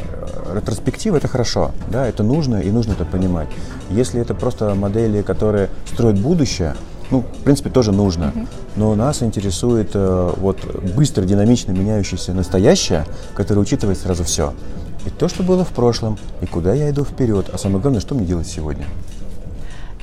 ретроспективу, 0.54 1.18
это 1.18 1.28
хорошо, 1.28 1.72
да, 1.90 2.08
это 2.08 2.24
нужно 2.24 2.58
и 2.58 2.72
нужно 2.72 2.94
это 2.94 3.06
понимать. 3.06 3.48
Если 3.90 4.22
это 4.22 4.34
просто 4.34 4.76
модели, 4.76 5.22
которые 5.22 5.70
строят 5.92 6.20
будущее, 6.20 6.76
ну, 7.12 7.22
в 7.22 7.44
принципе, 7.44 7.70
тоже 7.70 7.92
нужно. 7.92 8.34
Но 8.76 8.94
нас 8.96 9.24
интересует 9.24 9.92
э, 9.94 10.34
вот 10.38 10.60
быстро, 10.96 11.24
динамично 11.24 11.72
меняющееся 11.72 12.34
настоящее, 12.34 13.06
которое 13.34 13.62
учитывает 13.62 13.98
сразу 13.98 14.24
все. 14.24 14.54
И 15.06 15.10
то, 15.10 15.28
что 15.30 15.44
было 15.44 15.64
в 15.64 15.70
прошлом, 15.70 16.18
и 16.42 16.46
куда 16.46 16.74
я 16.74 16.90
иду 16.90 17.06
вперед, 17.06 17.50
а 17.54 17.58
самое 17.58 17.82
главное, 17.82 18.02
что 18.02 18.14
мне 18.14 18.26
делать 18.26 18.48
сегодня. 18.48 18.86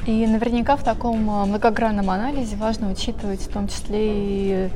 И 0.07 0.27
наверняка 0.27 0.77
в 0.77 0.83
таком 0.83 1.29
э, 1.29 1.45
многогранном 1.47 2.11
анализе 2.11 2.57
важно 2.57 2.91
учитывать 2.91 3.41
в 3.41 3.49
том 3.49 3.69
числе 3.69 4.01
и 4.01 4.71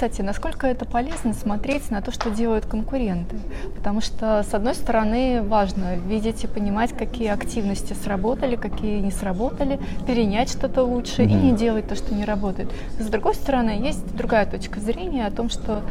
кстати, 0.00 0.22
насколько 0.22 0.66
это 0.66 0.86
полезно 0.86 1.34
смотреть 1.34 1.90
на 1.90 2.00
то, 2.00 2.10
что 2.10 2.30
делают 2.30 2.64
конкуренты? 2.64 3.36
Потому 3.76 4.00
что, 4.00 4.42
с 4.42 4.54
одной 4.54 4.74
стороны, 4.74 5.42
важно 5.42 5.96
видеть 5.96 6.42
и 6.42 6.46
понимать, 6.46 6.96
какие 6.96 7.28
активности 7.28 7.92
сработали, 7.92 8.56
какие 8.56 9.00
не 9.00 9.10
сработали, 9.10 9.78
перенять 10.06 10.48
что-то 10.48 10.84
лучше 10.84 11.20
mm-hmm. 11.20 11.30
и 11.30 11.34
не 11.34 11.52
делать 11.52 11.86
то, 11.86 11.96
что 11.96 12.14
не 12.14 12.24
работает. 12.24 12.70
С 12.98 13.08
другой 13.08 13.34
стороны, 13.34 13.78
есть 13.78 14.16
другая 14.16 14.46
точка 14.46 14.80
зрения 14.80 15.26
о 15.26 15.30
том, 15.30 15.50
что 15.50 15.82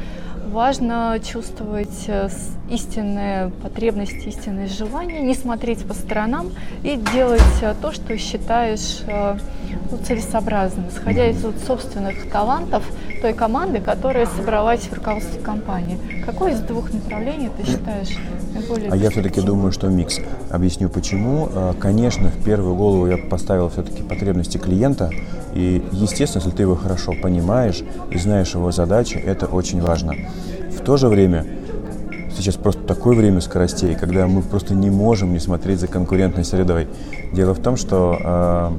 важно 0.47 1.19
чувствовать 1.23 2.05
э, 2.07 2.29
истинные 2.71 3.51
потребности, 3.61 4.27
истинные 4.27 4.65
желания, 4.65 5.21
не 5.21 5.35
смотреть 5.35 5.85
по 5.85 5.93
сторонам 5.93 6.51
и 6.81 6.95
делать 7.13 7.41
э, 7.61 7.75
то, 7.79 7.91
что 7.91 8.17
считаешь 8.17 9.01
э, 9.05 9.37
ну, 9.91 9.97
целесообразным, 9.97 10.89
исходя 10.89 11.27
из 11.27 11.43
вот 11.43 11.55
собственных 11.67 12.27
талантов 12.31 12.83
той 13.21 13.33
команды, 13.33 13.79
которая 13.79 14.25
собралась 14.25 14.81
в 14.81 14.93
руководстве 14.93 15.39
компании. 15.41 15.97
Какое 16.25 16.53
из 16.53 16.59
двух 16.61 16.93
направлений 16.93 17.49
ты 17.57 17.65
считаешь 17.65 18.17
наиболее 18.53 18.91
А 18.91 18.95
я 18.95 19.09
все-таки 19.09 19.41
думаю, 19.41 19.71
что 19.71 19.87
микс. 19.87 20.19
Объясню 20.49 20.89
почему. 20.89 21.49
Конечно, 21.79 22.29
в 22.29 22.43
первую 22.43 22.75
голову 22.75 23.07
я 23.07 23.17
поставил 23.17 23.69
все-таки 23.69 24.03
потребности 24.03 24.57
клиента, 24.57 25.11
и, 25.53 25.83
естественно, 25.91 26.43
если 26.43 26.55
ты 26.55 26.63
его 26.63 26.75
хорошо 26.75 27.13
понимаешь 27.21 27.83
и 28.11 28.17
знаешь 28.17 28.53
его 28.53 28.71
задачи, 28.71 29.15
это 29.15 29.47
очень 29.47 29.81
важно. 29.81 30.15
В 30.77 30.81
то 30.81 30.97
же 30.97 31.07
время 31.07 31.45
сейчас 32.35 32.55
просто 32.55 32.81
такое 32.83 33.17
время 33.17 33.41
скоростей, 33.41 33.95
когда 33.95 34.27
мы 34.27 34.41
просто 34.41 34.73
не 34.73 34.89
можем 34.89 35.33
не 35.33 35.39
смотреть 35.39 35.79
за 35.79 35.87
конкурентной 35.87 36.45
средой. 36.45 36.87
Дело 37.33 37.53
в 37.53 37.59
том, 37.59 37.75
что 37.75 38.17
э, 38.23 38.71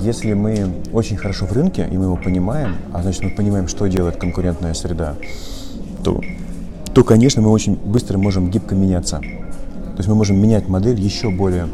если 0.00 0.32
мы 0.34 0.82
очень 0.92 1.16
хорошо 1.16 1.46
в 1.46 1.52
рынке, 1.52 1.88
и 1.90 1.96
мы 1.96 2.04
его 2.04 2.16
понимаем, 2.16 2.76
а 2.92 3.02
значит 3.02 3.22
мы 3.22 3.30
понимаем, 3.30 3.68
что 3.68 3.86
делает 3.86 4.16
конкурентная 4.16 4.74
среда, 4.74 5.14
то, 6.02 6.20
то 6.94 7.04
конечно, 7.04 7.42
мы 7.42 7.50
очень 7.50 7.76
быстро 7.76 8.18
можем 8.18 8.50
гибко 8.50 8.74
меняться. 8.74 9.18
То 9.18 9.98
есть 9.98 10.08
мы 10.08 10.14
можем 10.14 10.40
менять 10.40 10.68
модель 10.68 11.00
еще 11.00 11.30
более 11.30 11.68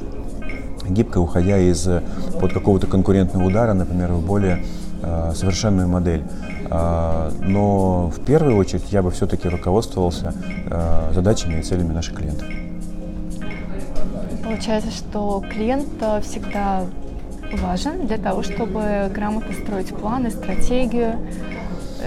гибко, 0.88 1.18
уходя 1.18 1.58
из 1.58 1.86
под 2.40 2.52
какого-то 2.52 2.86
конкурентного 2.86 3.44
удара, 3.44 3.74
например, 3.74 4.12
в 4.12 4.24
более 4.24 4.64
э, 5.02 5.32
совершенную 5.34 5.88
модель. 5.88 6.22
Э, 6.70 7.30
но 7.40 8.08
в 8.08 8.20
первую 8.24 8.56
очередь 8.56 8.84
я 8.90 9.02
бы 9.02 9.10
все-таки 9.10 9.48
руководствовался 9.48 10.34
э, 10.66 11.12
задачами 11.14 11.60
и 11.60 11.62
целями 11.62 11.92
наших 11.92 12.14
клиентов. 12.14 12.46
Получается, 14.42 14.90
что 14.90 15.42
клиент 15.50 15.88
всегда 16.22 16.84
важен 17.52 18.06
для 18.06 18.18
того, 18.18 18.42
чтобы 18.42 19.10
грамотно 19.14 19.54
строить 19.54 19.94
планы, 19.94 20.30
стратегию, 20.30 21.18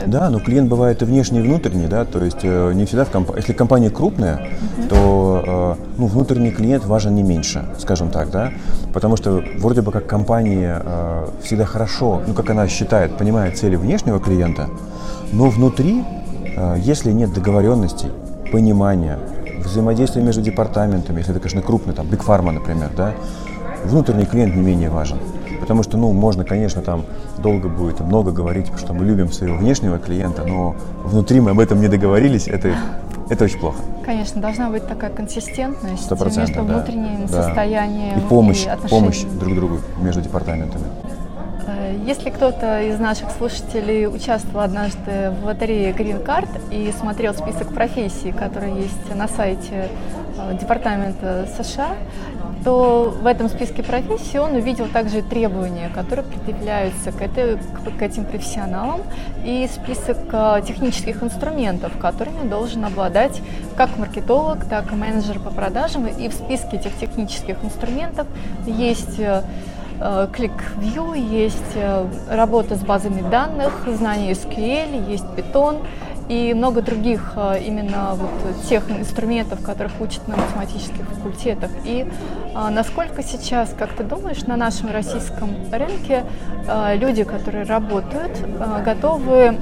да, 0.05 0.29
но 0.29 0.39
клиент 0.39 0.69
бывает 0.69 1.01
и 1.01 1.05
внешний, 1.05 1.39
и 1.39 1.41
внутренний, 1.41 1.87
да, 1.87 2.05
то 2.05 2.23
есть 2.23 2.39
э, 2.43 2.73
не 2.73 2.85
всегда 2.85 3.05
в 3.05 3.09
компании. 3.09 3.39
Если 3.39 3.53
компания 3.53 3.89
крупная, 3.89 4.37
uh-huh. 4.37 4.87
то 4.89 5.77
э, 5.79 5.83
ну, 5.97 6.07
внутренний 6.07 6.51
клиент 6.51 6.85
важен 6.85 7.15
не 7.15 7.23
меньше, 7.23 7.65
скажем 7.79 8.09
так, 8.09 8.29
да, 8.29 8.51
потому 8.93 9.17
что 9.17 9.43
вроде 9.57 9.81
бы 9.81 9.91
как 9.91 10.05
компания 10.05 10.81
э, 10.83 11.27
всегда 11.43 11.65
хорошо, 11.65 12.21
ну, 12.27 12.33
как 12.33 12.49
она 12.49 12.67
считает, 12.67 13.17
понимает 13.17 13.57
цели 13.57 13.75
внешнего 13.75 14.19
клиента, 14.19 14.69
но 15.31 15.49
внутри, 15.49 16.03
э, 16.55 16.75
если 16.79 17.11
нет 17.11 17.33
договоренностей, 17.33 18.09
понимания, 18.51 19.17
взаимодействия 19.63 20.21
между 20.21 20.41
департаментами, 20.41 21.19
если 21.19 21.31
это, 21.31 21.39
конечно, 21.39 21.61
крупный, 21.61 21.93
там, 21.93 22.07
Big 22.07 22.23
Pharma, 22.25 22.51
например, 22.51 22.91
да, 22.95 23.13
внутренний 23.87 24.25
клиент 24.25 24.55
не 24.55 24.61
менее 24.61 24.89
важен. 24.89 25.17
Потому 25.59 25.83
что, 25.83 25.97
ну, 25.97 26.13
можно, 26.13 26.45
конечно, 26.45 26.81
там 26.81 27.03
долго 27.39 27.67
будет 27.67 27.99
много 27.99 28.31
говорить, 28.31 28.71
что 28.77 28.93
мы 28.93 29.05
любим 29.05 29.31
своего 29.31 29.57
внешнего 29.57 29.97
клиента, 29.97 30.43
но 30.43 30.75
внутри 31.03 31.39
мы 31.39 31.51
об 31.51 31.59
этом 31.59 31.81
не 31.81 31.87
договорились, 31.87 32.47
это, 32.47 32.73
это 33.29 33.45
очень 33.45 33.59
плохо. 33.59 33.77
Конечно, 34.05 34.39
должна 34.39 34.69
быть 34.69 34.87
такая 34.87 35.09
консистентность 35.09 36.09
между 36.09 36.53
да, 36.53 36.61
внутренним 36.61 37.27
да. 37.27 37.43
состоянием 37.43 38.19
и 38.19 38.21
помощь, 38.21 38.65
и 38.65 38.87
помощь 38.87 39.23
друг 39.23 39.55
другу 39.55 39.79
между 39.99 40.21
департаментами. 40.21 40.85
Э, 41.67 41.97
если 42.05 42.29
кто-то 42.29 42.81
из 42.83 42.99
наших 42.99 43.29
слушателей 43.31 44.07
участвовал 44.07 44.61
однажды 44.61 45.33
в 45.41 45.45
лотерее 45.45 45.91
Green 45.91 46.25
Card 46.25 46.49
и 46.71 46.93
смотрел 46.97 47.33
список 47.33 47.73
профессий, 47.73 48.31
которые 48.31 48.75
есть 48.75 49.15
на 49.15 49.27
сайте 49.27 49.89
э, 50.37 50.57
Департамента 50.59 51.47
США, 51.57 51.89
то 52.67 53.15
в 53.21 53.25
этом 53.25 53.47
списке 53.47 53.81
профессий 53.81 54.39
он 54.39 54.55
увидел 54.55 54.89
также 54.89 55.21
требования, 55.21 55.89
которые 55.95 56.25
предъявляются 56.25 57.13
к, 57.13 57.21
этой, 57.21 57.57
к 57.97 58.01
этим 58.01 58.25
профессионалам, 58.25 59.03
и 59.45 59.69
список 59.73 60.17
э, 60.33 60.61
технических 60.67 61.23
инструментов, 61.23 61.97
которыми 61.97 62.45
должен 62.49 62.83
обладать 62.83 63.41
как 63.77 63.97
маркетолог, 63.97 64.65
так 64.65 64.91
и 64.91 64.95
менеджер 64.95 65.39
по 65.39 65.49
продажам. 65.49 66.07
И 66.07 66.27
в 66.27 66.33
списке 66.33 66.75
этих 66.75 66.97
технических 66.97 67.55
инструментов 67.63 68.27
есть 68.65 69.17
ClickView, 69.17 71.15
э, 71.15 71.19
есть 71.19 71.75
э, 71.75 72.05
работа 72.29 72.75
с 72.75 72.81
базами 72.81 73.21
данных, 73.29 73.87
знание 73.87 74.33
SQL, 74.33 75.09
есть 75.09 75.23
Python 75.37 75.85
и 76.29 76.53
много 76.53 76.81
других 76.81 77.33
э, 77.35 77.61
именно 77.65 78.15
вот 78.15 78.29
тех 78.67 78.89
инструментов, 78.91 79.61
которых 79.63 79.93
учат 80.01 80.27
на 80.27 80.35
математических 80.35 81.05
факультетах. 81.05 81.71
И 81.83 82.05
насколько 82.71 83.23
сейчас, 83.23 83.73
как 83.77 83.93
ты 83.93 84.03
думаешь, 84.03 84.43
на 84.43 84.57
нашем 84.57 84.91
российском 84.91 85.49
рынке 85.71 86.23
люди, 86.95 87.23
которые 87.23 87.63
работают, 87.65 88.31
готовы 88.83 89.57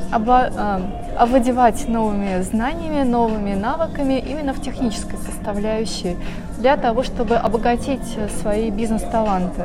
овладевать 1.18 1.88
новыми 1.88 2.42
знаниями, 2.42 3.04
новыми 3.04 3.54
навыками 3.54 4.24
именно 4.26 4.54
в 4.54 4.62
технической 4.62 5.20
составляющей 5.20 6.16
для 6.58 6.78
того, 6.78 7.04
чтобы 7.04 7.36
обогатить 7.36 8.18
свои 8.42 8.72
бизнес-таланты? 8.72 9.64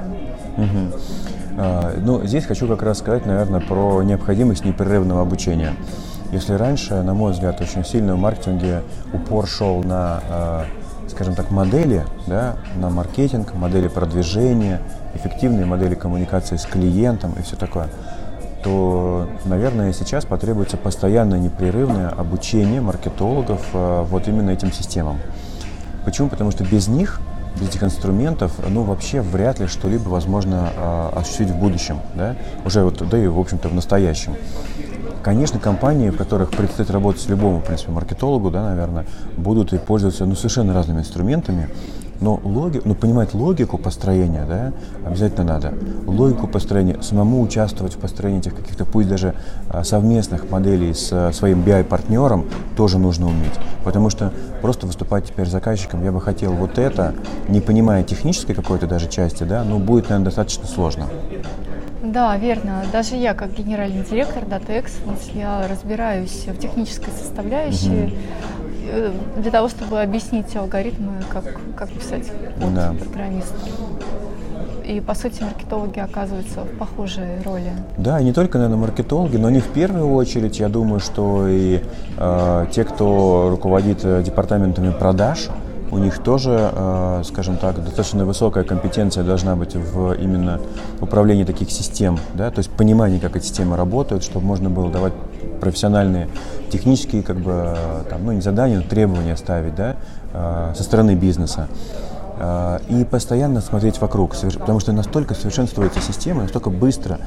Угу. 0.57 1.63
Ну, 2.05 2.27
здесь 2.27 2.45
хочу 2.47 2.67
как 2.67 2.83
раз 2.83 2.99
сказать, 2.99 3.27
наверное, 3.27 3.61
про 3.61 4.03
необходимость 4.03 4.65
непрерывного 4.65 5.23
обучения. 5.23 5.75
Если 6.33 6.55
раньше, 6.55 7.03
на 7.03 7.13
мой 7.13 7.33
взгляд, 7.33 7.61
очень 7.61 7.85
сильно 7.85 8.15
в 8.15 8.19
маркетинге 8.19 8.83
упор 9.13 9.49
шел 9.49 9.83
на, 9.83 10.21
а, 10.31 10.65
скажем 11.09 11.35
так, 11.35 11.51
модели, 11.51 12.05
да, 12.29 12.57
на 12.77 12.89
маркетинг, 12.89 13.55
модели 13.55 13.89
продвижения, 13.89 14.81
эффективные 15.15 15.67
модели 15.67 15.97
коммуникации 15.97 16.57
с 16.57 16.67
клиентом 16.67 17.35
и 17.39 17.43
все 17.43 17.57
такое, 17.57 17.89
то, 18.63 19.29
наверное, 19.45 19.93
сейчас 19.93 20.25
потребуется 20.25 20.77
постоянное 20.77 21.41
непрерывное 21.41 22.11
обучение 22.11 22.81
маркетологов 22.81 23.67
э, 23.73 24.05
вот 24.09 24.29
именно 24.29 24.51
этим 24.51 24.73
системам. 24.73 25.19
Почему? 26.05 26.29
Потому 26.29 26.53
что 26.53 26.63
без 26.63 26.87
них, 26.87 27.21
без 27.59 27.71
этих 27.71 27.83
инструментов, 27.83 28.53
ну, 28.69 28.83
вообще 28.83 29.21
вряд 29.21 29.59
ли 29.59 29.67
что-либо 29.67 30.09
возможно 30.09 30.71
э, 30.77 31.11
осуществить 31.17 31.51
в 31.51 31.57
будущем, 31.57 31.99
да, 32.15 32.37
уже 32.65 32.85
вот, 32.85 33.03
да 33.09 33.19
и, 33.19 33.27
в 33.27 33.39
общем-то, 33.39 33.69
в 33.69 33.75
настоящем. 33.75 34.37
Конечно, 35.23 35.59
компании, 35.59 36.09
в 36.09 36.17
которых 36.17 36.51
предстоит 36.51 36.91
работать 36.91 37.29
любому, 37.29 37.61
в 37.61 37.65
принципе, 37.65 37.93
маркетологу, 37.93 38.51
да, 38.51 38.63
наверное, 38.71 39.05
будут 39.37 39.73
и 39.75 39.79
пользоваться 39.79 40.25
ну, 40.25 40.35
совершенно 40.35 40.73
разными 40.73 41.01
инструментами, 41.01 41.69
но 42.21 42.41
логи, 42.43 42.81
ну, 42.85 42.95
понимать 42.95 43.35
логику 43.35 43.79
построения, 43.79 44.45
да, 44.49 44.73
обязательно 45.07 45.45
надо. 45.45 45.75
Логику 46.07 46.47
построения, 46.47 47.01
самому 47.03 47.43
участвовать 47.43 47.95
в 47.95 47.99
построении 47.99 48.41
этих 48.41 48.57
каких-то, 48.57 48.85
пусть 48.85 49.09
даже 49.09 49.35
а, 49.69 49.85
совместных 49.85 50.51
моделей 50.51 50.93
с 50.93 51.09
а, 51.13 51.33
своим 51.33 51.63
BI-партнером 51.63 52.47
тоже 52.77 52.99
нужно 52.99 53.27
уметь. 53.27 53.59
Потому 53.85 54.11
что 54.11 54.33
просто 54.61 54.87
выступать 54.87 55.27
теперь 55.27 55.47
заказчиком, 55.47 56.05
я 56.05 56.13
бы 56.13 56.21
хотел 56.21 56.53
вот 56.53 56.79
это, 56.79 57.15
не 57.49 57.61
понимая 57.61 58.05
технической 58.05 58.55
какой-то 58.55 58.87
даже 58.87 59.09
части, 59.09 59.45
да, 59.45 59.65
ну, 59.65 59.79
будет, 59.79 60.05
наверное, 60.05 60.27
достаточно 60.27 60.67
сложно. 60.67 61.07
Да, 62.13 62.37
верно. 62.37 62.83
Даже 62.93 63.15
я, 63.15 63.35
как 63.35 63.53
генеральный 63.53 64.05
директор 64.05 64.43
Excellence, 64.45 65.31
я 65.35 65.67
разбираюсь 65.69 66.47
в 66.47 66.59
технической 66.59 67.13
составляющей, 67.13 68.07
угу. 68.07 68.17
Э, 68.93 69.13
для 69.37 69.51
того, 69.51 69.69
чтобы 69.69 70.01
объяснить 70.01 70.55
алгоритмы, 70.57 71.13
как, 71.33 71.45
как 71.77 71.91
писать 71.91 72.27
код 72.61 72.75
да. 72.75 72.95
программисту. 72.99 73.55
И, 74.85 75.01
по 75.01 75.15
сути, 75.15 75.43
маркетологи 75.43 76.01
оказываются 76.01 76.63
в 76.63 76.77
похожей 76.77 77.41
роли. 77.45 77.71
Да, 77.97 78.19
и 78.19 78.25
не 78.25 78.33
только, 78.33 78.59
наверное, 78.59 78.81
маркетологи, 78.81 79.37
но 79.37 79.49
не 79.49 79.61
в 79.61 79.69
первую 79.69 80.13
очередь. 80.13 80.59
Я 80.59 80.69
думаю, 80.69 80.99
что 80.99 81.47
и 81.47 81.81
э, 82.17 82.67
те, 82.73 82.83
кто 82.85 83.49
руководит 83.51 84.01
э, 84.03 84.23
департаментами 84.25 84.91
продаж, 84.91 85.49
у 85.91 85.99
них 85.99 86.19
тоже, 86.19 86.71
э, 86.73 87.23
скажем 87.25 87.57
так, 87.57 87.83
достаточно 87.83 88.25
высокая 88.25 88.65
компетенция 88.65 89.25
должна 89.25 89.57
быть 89.57 89.75
в 89.75 90.13
именно 90.13 90.61
управлении 91.01 91.45
таких 91.45 91.71
систем, 91.71 92.19
да, 92.35 92.51
то 92.51 92.59
есть 92.59 92.71
понимание, 92.71 93.21
как 93.21 93.37
эти 93.37 93.45
системы 93.45 93.77
работают, 93.77 94.23
чтобы 94.23 94.47
можно 94.47 94.71
было 94.71 94.91
давать 94.91 95.13
профессиональные 95.61 96.29
технические, 96.71 97.23
как 97.23 97.39
бы, 97.39 97.77
там, 98.09 98.25
ну, 98.25 98.33
не 98.33 98.41
задания, 98.41 98.77
но 98.79 98.83
требования 98.83 99.37
ставить, 99.37 99.75
да, 99.75 99.97
э, 100.33 100.73
со 100.77 100.83
стороны 100.83 101.15
бизнеса. 101.15 101.69
Э, 102.39 102.79
и 102.89 103.05
постоянно 103.05 103.61
смотреть 103.61 104.01
вокруг, 104.01 104.37
потому 104.37 104.81
что 104.81 104.93
настолько 104.93 105.35
совершенствуется 105.35 106.01
система, 106.01 106.43
настолько 106.43 106.71
быстро, 106.71 107.19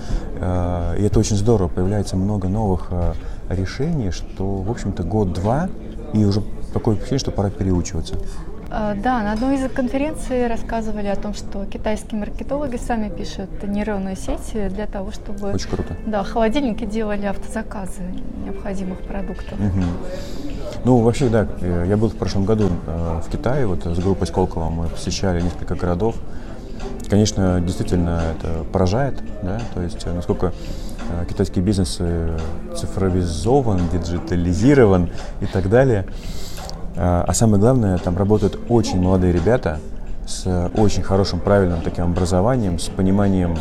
и 0.98 1.04
это 1.04 1.20
очень 1.20 1.36
здорово, 1.36 1.68
появляется 1.68 2.16
много 2.16 2.48
новых 2.48 2.90
решений, 3.50 4.12
что, 4.12 4.46
в 4.46 4.72
общем-то, 4.72 5.04
год-два, 5.04 5.70
и 6.14 6.26
уже 6.26 6.42
такое 6.74 6.96
впечатление, 6.96 7.20
что 7.20 7.32
пора 7.32 7.50
переучиваться. 7.50 8.16
А, 8.76 8.96
да, 8.96 9.22
на 9.22 9.34
одной 9.34 9.58
из 9.58 9.72
конференций 9.72 10.48
рассказывали 10.48 11.06
о 11.06 11.16
том, 11.16 11.36
что 11.36 11.64
китайские 11.66 12.20
маркетологи 12.20 12.78
сами 12.78 13.08
пишут 13.08 13.62
нейронные 13.62 14.16
сети 14.16 14.68
для 14.70 14.88
того, 14.88 15.12
чтобы... 15.12 15.52
Очень 15.52 15.70
круто. 15.70 15.96
Да, 16.08 16.24
холодильники 16.24 16.84
делали 16.84 17.28
автозаказы 17.28 18.02
необходимых 18.44 19.04
продуктов. 19.04 19.54
Угу. 19.60 19.84
Ну, 20.86 20.98
вообще, 21.02 21.30
да, 21.30 21.48
э, 21.62 21.86
я 21.88 21.98
был 21.98 22.10
в 22.10 22.16
прошлом 22.16 22.46
году 22.46 22.72
э, 22.88 23.22
в 23.24 23.30
Китае, 23.30 23.68
вот 23.68 23.86
с 23.86 24.00
группой 24.00 24.26
Сколково 24.26 24.72
мы 24.72 24.88
посещали 24.88 25.40
несколько 25.40 25.76
городов. 25.76 26.16
Конечно, 27.08 27.62
действительно 27.62 28.24
это 28.36 28.64
поражает, 28.64 29.22
да, 29.44 29.62
то 29.76 29.84
есть 29.84 30.02
э, 30.06 30.12
насколько 30.12 30.52
китайский 31.30 31.60
бизнес 31.60 32.02
цифровизован, 32.76 33.82
диджитализирован 33.92 35.12
и 35.42 35.46
так 35.46 35.70
далее. 35.70 36.08
А, 36.96 37.24
а 37.28 37.34
самое 37.34 37.60
главное, 37.60 37.98
там 37.98 38.18
работают 38.18 38.60
очень 38.70 39.02
молодые 39.02 39.34
ребята 39.34 39.80
с 40.26 40.70
очень 40.76 41.04
хорошим, 41.04 41.40
правильным 41.40 41.82
таким 41.82 42.06
образованием, 42.06 42.80
с 42.80 42.88
пониманием, 42.88 43.58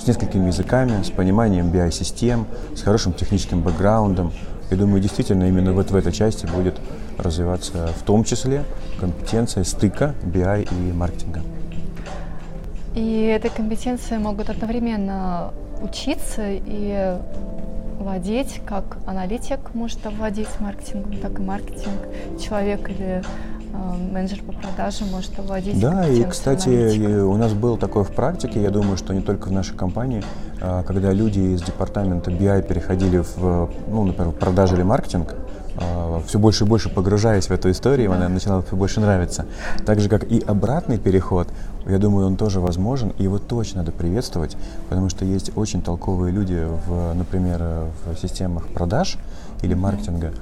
с 0.00 0.06
несколькими 0.06 0.46
языками, 0.46 1.02
с 1.02 1.10
пониманием 1.10 1.70
BI-систем, 1.70 2.46
с 2.74 2.82
хорошим 2.82 3.12
техническим 3.12 3.60
бэкграундом. 3.60 4.32
Я 4.70 4.76
думаю, 4.76 5.00
действительно, 5.00 5.44
именно 5.44 5.72
вот 5.72 5.90
в 5.90 5.96
этой 5.96 6.12
части 6.12 6.46
будет 6.46 6.76
развиваться 7.18 7.88
в 7.98 8.02
том 8.02 8.24
числе 8.24 8.64
компетенция 9.00 9.64
стыка 9.64 10.14
BI 10.22 10.68
и 10.70 10.92
маркетинга. 10.92 11.40
И 12.94 13.24
этой 13.24 13.50
компетенции 13.50 14.16
могут 14.16 14.48
одновременно 14.48 15.52
учиться 15.82 16.42
и 16.46 17.18
владеть, 17.98 18.60
как 18.66 18.98
аналитик 19.06 19.74
может 19.74 20.04
овладеть 20.06 20.48
маркетингом, 20.60 21.18
так 21.18 21.38
и 21.38 21.42
маркетинг, 21.42 22.00
человек 22.40 22.88
или 22.90 23.22
э, 23.72 24.12
менеджер 24.12 24.42
по 24.42 24.52
продажам 24.52 25.08
может 25.08 25.38
овладеть. 25.38 25.80
Да, 25.80 26.06
и, 26.08 26.22
кстати, 26.24 26.68
аналитика. 26.68 27.26
у 27.26 27.36
нас 27.36 27.52
был 27.52 27.76
такое 27.76 28.04
в 28.04 28.12
практике, 28.12 28.62
я 28.62 28.70
думаю, 28.70 28.96
что 28.96 29.14
не 29.14 29.22
только 29.22 29.48
в 29.48 29.52
нашей 29.52 29.76
компании, 29.76 30.22
а, 30.60 30.82
когда 30.82 31.12
люди 31.12 31.40
из 31.40 31.62
департамента 31.62 32.30
BI 32.30 32.66
переходили 32.66 33.18
в, 33.18 33.70
ну, 33.88 34.04
например, 34.04 34.32
в 34.32 34.36
продажу 34.36 34.76
или 34.76 34.82
маркетинг, 34.82 35.34
все 36.26 36.38
больше 36.38 36.64
и 36.64 36.66
больше 36.66 36.88
погружаясь 36.88 37.46
в 37.46 37.50
эту 37.50 37.70
историю, 37.70 38.12
она 38.12 38.28
начинала 38.28 38.62
все 38.62 38.76
больше 38.76 39.00
нравиться. 39.00 39.46
Так 39.84 40.00
же, 40.00 40.08
как 40.08 40.24
и 40.24 40.40
обратный 40.40 40.98
переход, 40.98 41.48
я 41.86 41.98
думаю, 41.98 42.26
он 42.26 42.36
тоже 42.36 42.60
возможен, 42.60 43.12
и 43.18 43.22
его 43.22 43.38
точно 43.38 43.80
надо 43.80 43.92
приветствовать, 43.92 44.56
потому 44.88 45.08
что 45.08 45.24
есть 45.24 45.56
очень 45.56 45.82
толковые 45.82 46.32
люди, 46.32 46.66
в, 46.86 47.14
например, 47.14 47.62
в 48.04 48.16
системах 48.20 48.66
продаж 48.68 49.18
или 49.62 49.74
маркетинга, 49.74 50.32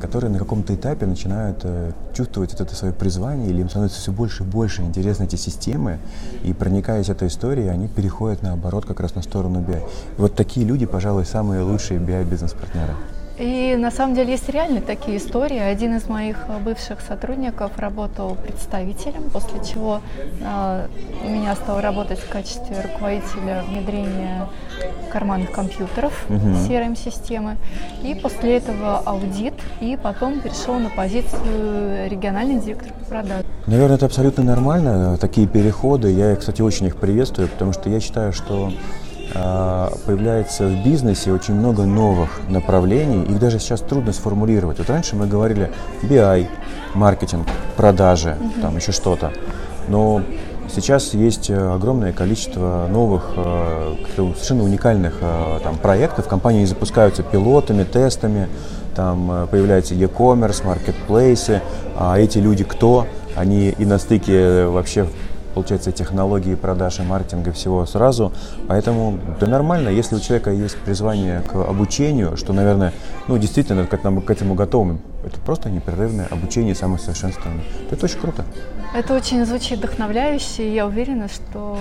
которые 0.00 0.30
на 0.30 0.38
каком-то 0.38 0.74
этапе 0.74 1.06
начинают 1.06 1.60
э, 1.62 1.92
чувствовать 2.14 2.54
это 2.54 2.74
свое 2.74 2.92
призвание, 2.92 3.50
или 3.50 3.60
им 3.60 3.68
становится 3.68 4.00
все 4.00 4.12
больше 4.12 4.44
и 4.44 4.46
больше 4.46 4.82
интересны 4.82 5.24
эти 5.24 5.36
системы, 5.36 5.98
и 6.42 6.52
проникаясь 6.52 7.08
этой 7.08 7.28
историей, 7.28 7.68
они 7.68 7.88
переходят 7.88 8.42
наоборот 8.42 8.84
как 8.86 9.00
раз 9.00 9.14
на 9.14 9.22
сторону 9.22 9.60
BI. 9.60 9.78
И 9.78 10.20
вот 10.20 10.34
такие 10.34 10.66
люди, 10.66 10.86
пожалуй, 10.86 11.24
самые 11.24 11.62
лучшие 11.62 12.00
BI-бизнес-партнеры. 12.00 12.94
И 13.40 13.74
на 13.74 13.90
самом 13.90 14.14
деле 14.14 14.32
есть 14.32 14.50
реально 14.50 14.82
такие 14.82 15.16
истории. 15.16 15.58
Один 15.58 15.96
из 15.96 16.06
моих 16.08 16.44
э, 16.46 16.58
бывших 16.58 17.00
сотрудников 17.00 17.78
работал 17.78 18.34
представителем, 18.34 19.30
после 19.32 19.64
чего 19.64 20.02
э, 20.42 20.86
у 21.24 21.28
меня 21.30 21.54
стал 21.54 21.80
работать 21.80 22.18
в 22.18 22.28
качестве 22.28 22.82
руководителя 22.82 23.64
внедрения 23.66 24.46
карманных 25.10 25.52
компьютеров 25.52 26.26
угу. 26.28 26.36
CRM-системы. 26.36 27.56
И 28.02 28.14
после 28.14 28.58
этого 28.58 28.98
аудит, 28.98 29.54
и 29.80 29.98
потом 30.00 30.40
перешел 30.40 30.78
на 30.78 30.90
позицию 30.90 32.10
региональный 32.10 32.60
директор 32.60 32.92
по 32.92 33.04
продажам. 33.06 33.46
Наверное, 33.66 33.96
это 33.96 34.04
абсолютно 34.04 34.44
нормально, 34.44 35.16
такие 35.16 35.46
переходы. 35.46 36.10
Я, 36.12 36.36
кстати, 36.36 36.60
очень 36.60 36.86
их 36.86 36.96
приветствую, 36.96 37.48
потому 37.48 37.72
что 37.72 37.88
я 37.88 38.00
считаю, 38.00 38.34
что 38.34 38.70
а, 38.70 38.72
появляется 39.32 40.66
в 40.66 40.84
бизнесе 40.84 41.32
очень 41.32 41.54
много 41.54 41.84
новых 41.84 42.40
направлений, 42.48 43.22
их 43.24 43.38
даже 43.38 43.58
сейчас 43.58 43.80
трудно 43.80 44.12
сформулировать. 44.12 44.78
Вот 44.78 44.90
раньше 44.90 45.16
мы 45.16 45.26
говорили 45.26 45.70
BI, 46.02 46.48
маркетинг, 46.94 47.46
продажи, 47.76 48.36
угу. 48.40 48.60
там 48.60 48.76
еще 48.76 48.92
что-то. 48.92 49.32
Но 49.88 50.22
сейчас 50.72 51.14
есть 51.14 51.50
э, 51.50 51.74
огромное 51.74 52.12
количество 52.12 52.86
новых, 52.90 53.32
э, 53.36 53.96
совершенно 54.14 54.64
уникальных 54.64 55.18
э, 55.20 55.58
там, 55.62 55.76
проектов. 55.76 56.28
Компании 56.28 56.64
запускаются 56.64 57.22
пилотами, 57.22 57.84
тестами, 57.84 58.48
там 58.94 59.48
появляются 59.50 59.94
e-commerce, 59.94 60.66
маркетплейсы. 60.66 61.62
А 61.96 62.18
эти 62.18 62.38
люди 62.38 62.64
кто? 62.64 63.06
Они 63.36 63.70
и 63.70 63.84
на 63.84 63.98
стыке 63.98 64.66
вообще 64.66 65.06
получается, 65.54 65.92
технологии 65.92 66.54
продаж 66.54 67.00
и 67.00 67.02
маркетинга 67.02 67.52
всего 67.52 67.86
сразу. 67.86 68.32
Поэтому 68.68 69.18
да 69.40 69.46
нормально, 69.46 69.88
если 69.88 70.16
у 70.16 70.20
человека 70.20 70.50
есть 70.50 70.76
призвание 70.78 71.42
к 71.42 71.54
обучению, 71.54 72.36
что, 72.36 72.52
наверное, 72.52 72.92
ну, 73.28 73.38
действительно, 73.38 73.86
как 73.86 74.04
нам 74.04 74.20
к 74.20 74.30
этому 74.30 74.54
готовым, 74.54 75.00
это 75.24 75.38
просто 75.40 75.70
непрерывное 75.70 76.26
обучение 76.26 76.74
самосовершенствования. 76.74 77.64
Это 77.90 78.04
очень 78.04 78.18
круто. 78.18 78.44
Это 78.92 79.14
очень 79.14 79.44
звучит 79.46 79.78
вдохновляюще, 79.78 80.68
и 80.68 80.74
я 80.74 80.84
уверена, 80.84 81.28
что 81.28 81.78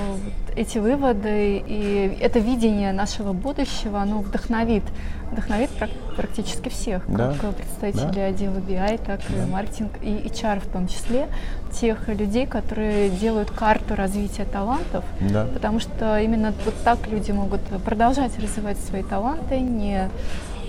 эти 0.55 0.77
выводы 0.77 1.63
и 1.65 2.17
это 2.21 2.37
видение 2.37 2.93
нашего 2.93 3.33
будущего, 3.33 3.99
оно 3.99 4.19
вдохновит, 4.19 4.83
вдохновит 5.31 5.71
практически 6.15 6.69
всех, 6.69 7.03
да. 7.07 7.33
как 7.41 7.55
представители 7.55 8.13
да. 8.13 8.25
отдела 8.25 8.57
BI, 8.57 9.01
так 9.03 9.21
да. 9.27 9.43
и 9.43 9.49
маркетинг, 9.49 9.91
и 10.03 10.27
HR 10.27 10.59
в 10.59 10.67
том 10.67 10.87
числе, 10.87 11.29
тех 11.71 12.07
людей, 12.09 12.45
которые 12.45 13.09
делают 13.09 13.49
карту 13.49 13.95
развития 13.95 14.45
талантов, 14.45 15.03
да. 15.19 15.47
потому 15.51 15.79
что 15.79 16.19
именно 16.19 16.53
вот 16.63 16.75
так 16.83 17.07
люди 17.07 17.31
могут 17.31 17.61
продолжать 17.83 18.37
развивать 18.37 18.77
свои 18.77 19.01
таланты, 19.01 19.59
не 19.59 20.09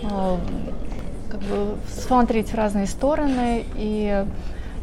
э, 0.03 0.37
как 1.31 1.41
бы 1.41 1.77
смотреть 1.89 2.51
в 2.51 2.55
разные 2.55 2.87
стороны 2.87 3.65
и 3.77 4.25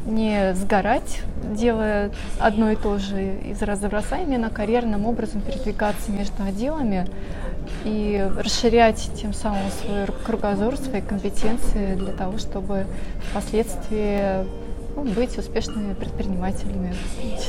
не 0.06 0.54
сгорать, 0.56 1.22
делая 1.44 2.12
одно 2.40 2.72
и 2.72 2.76
то 2.76 2.98
же 2.98 3.40
из 3.46 3.62
раза 3.62 3.90
в 3.90 3.94
раз, 3.94 4.06
а 4.12 4.18
именно 4.18 4.50
карьерным 4.50 5.06
образом 5.06 5.42
передвигаться 5.42 6.12
между 6.12 6.44
отделами 6.44 7.06
и 7.84 8.26
расширять 8.38 9.10
тем 9.22 9.34
самым 9.34 9.70
свой 9.82 10.06
кругозор, 10.26 10.78
свои 10.78 11.02
компетенции 11.02 11.96
для 11.96 12.14
того, 12.14 12.38
чтобы 12.38 12.86
впоследствии 13.30 14.46
быть 15.04 15.38
успешными 15.38 15.94
предпринимателями. 15.94 16.94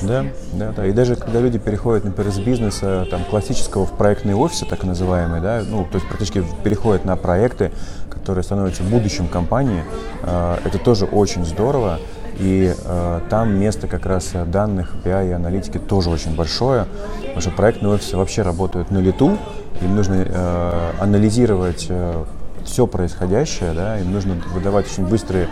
Да, 0.03 0.27
да, 0.53 0.73
да. 0.73 0.87
И 0.87 0.93
даже 0.93 1.17
когда 1.17 1.41
люди 1.41 1.59
переходят, 1.59 2.05
например, 2.05 2.31
из 2.31 2.39
бизнеса 2.39 3.07
там, 3.11 3.25
классического 3.25 3.87
в 3.87 3.93
проектный 3.93 4.35
офис, 4.35 4.65
так 4.69 4.85
называемый, 4.85 5.41
да, 5.41 5.63
ну, 5.67 5.85
то 5.85 5.97
есть 5.97 6.07
практически 6.07 6.45
переходят 6.63 7.05
на 7.05 7.17
проекты, 7.17 7.73
которые 8.11 8.45
становятся 8.45 8.83
будущим 8.83 9.29
компании, 9.29 9.83
э, 10.23 10.59
это 10.65 10.79
тоже 10.79 11.05
очень 11.05 11.45
здорово. 11.45 11.99
И 12.39 12.73
э, 12.73 13.21
там 13.31 13.59
место 13.59 13.89
как 13.89 14.07
раз 14.07 14.31
данных, 14.47 14.95
BI 15.05 15.31
и 15.31 15.33
аналитики 15.33 15.79
тоже 15.79 16.09
очень 16.09 16.37
большое, 16.37 16.87
потому 17.21 17.41
что 17.41 17.51
проектные 17.51 17.95
офисы 17.95 18.17
вообще 18.17 18.43
работают 18.43 18.93
на 18.93 18.99
лету, 18.99 19.37
им 19.81 19.97
нужно 19.97 20.25
э, 20.29 20.91
анализировать 21.01 21.87
э, 21.89 22.25
все 22.65 22.87
происходящее, 22.87 23.73
да, 23.73 23.99
им 23.99 24.13
нужно 24.13 24.35
выдавать 24.55 24.87
очень 24.87 25.07
быстрые 25.07 25.49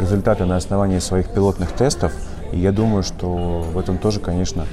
результаты 0.00 0.44
на 0.44 0.56
основании 0.56 0.98
своих 0.98 1.28
пилотных 1.28 1.72
тестов. 1.72 2.12
И 2.52 2.58
я 2.58 2.72
думаю, 2.72 3.02
что 3.02 3.60
в 3.72 3.78
этом 3.78 3.98
тоже, 3.98 4.20
конечно, 4.20 4.66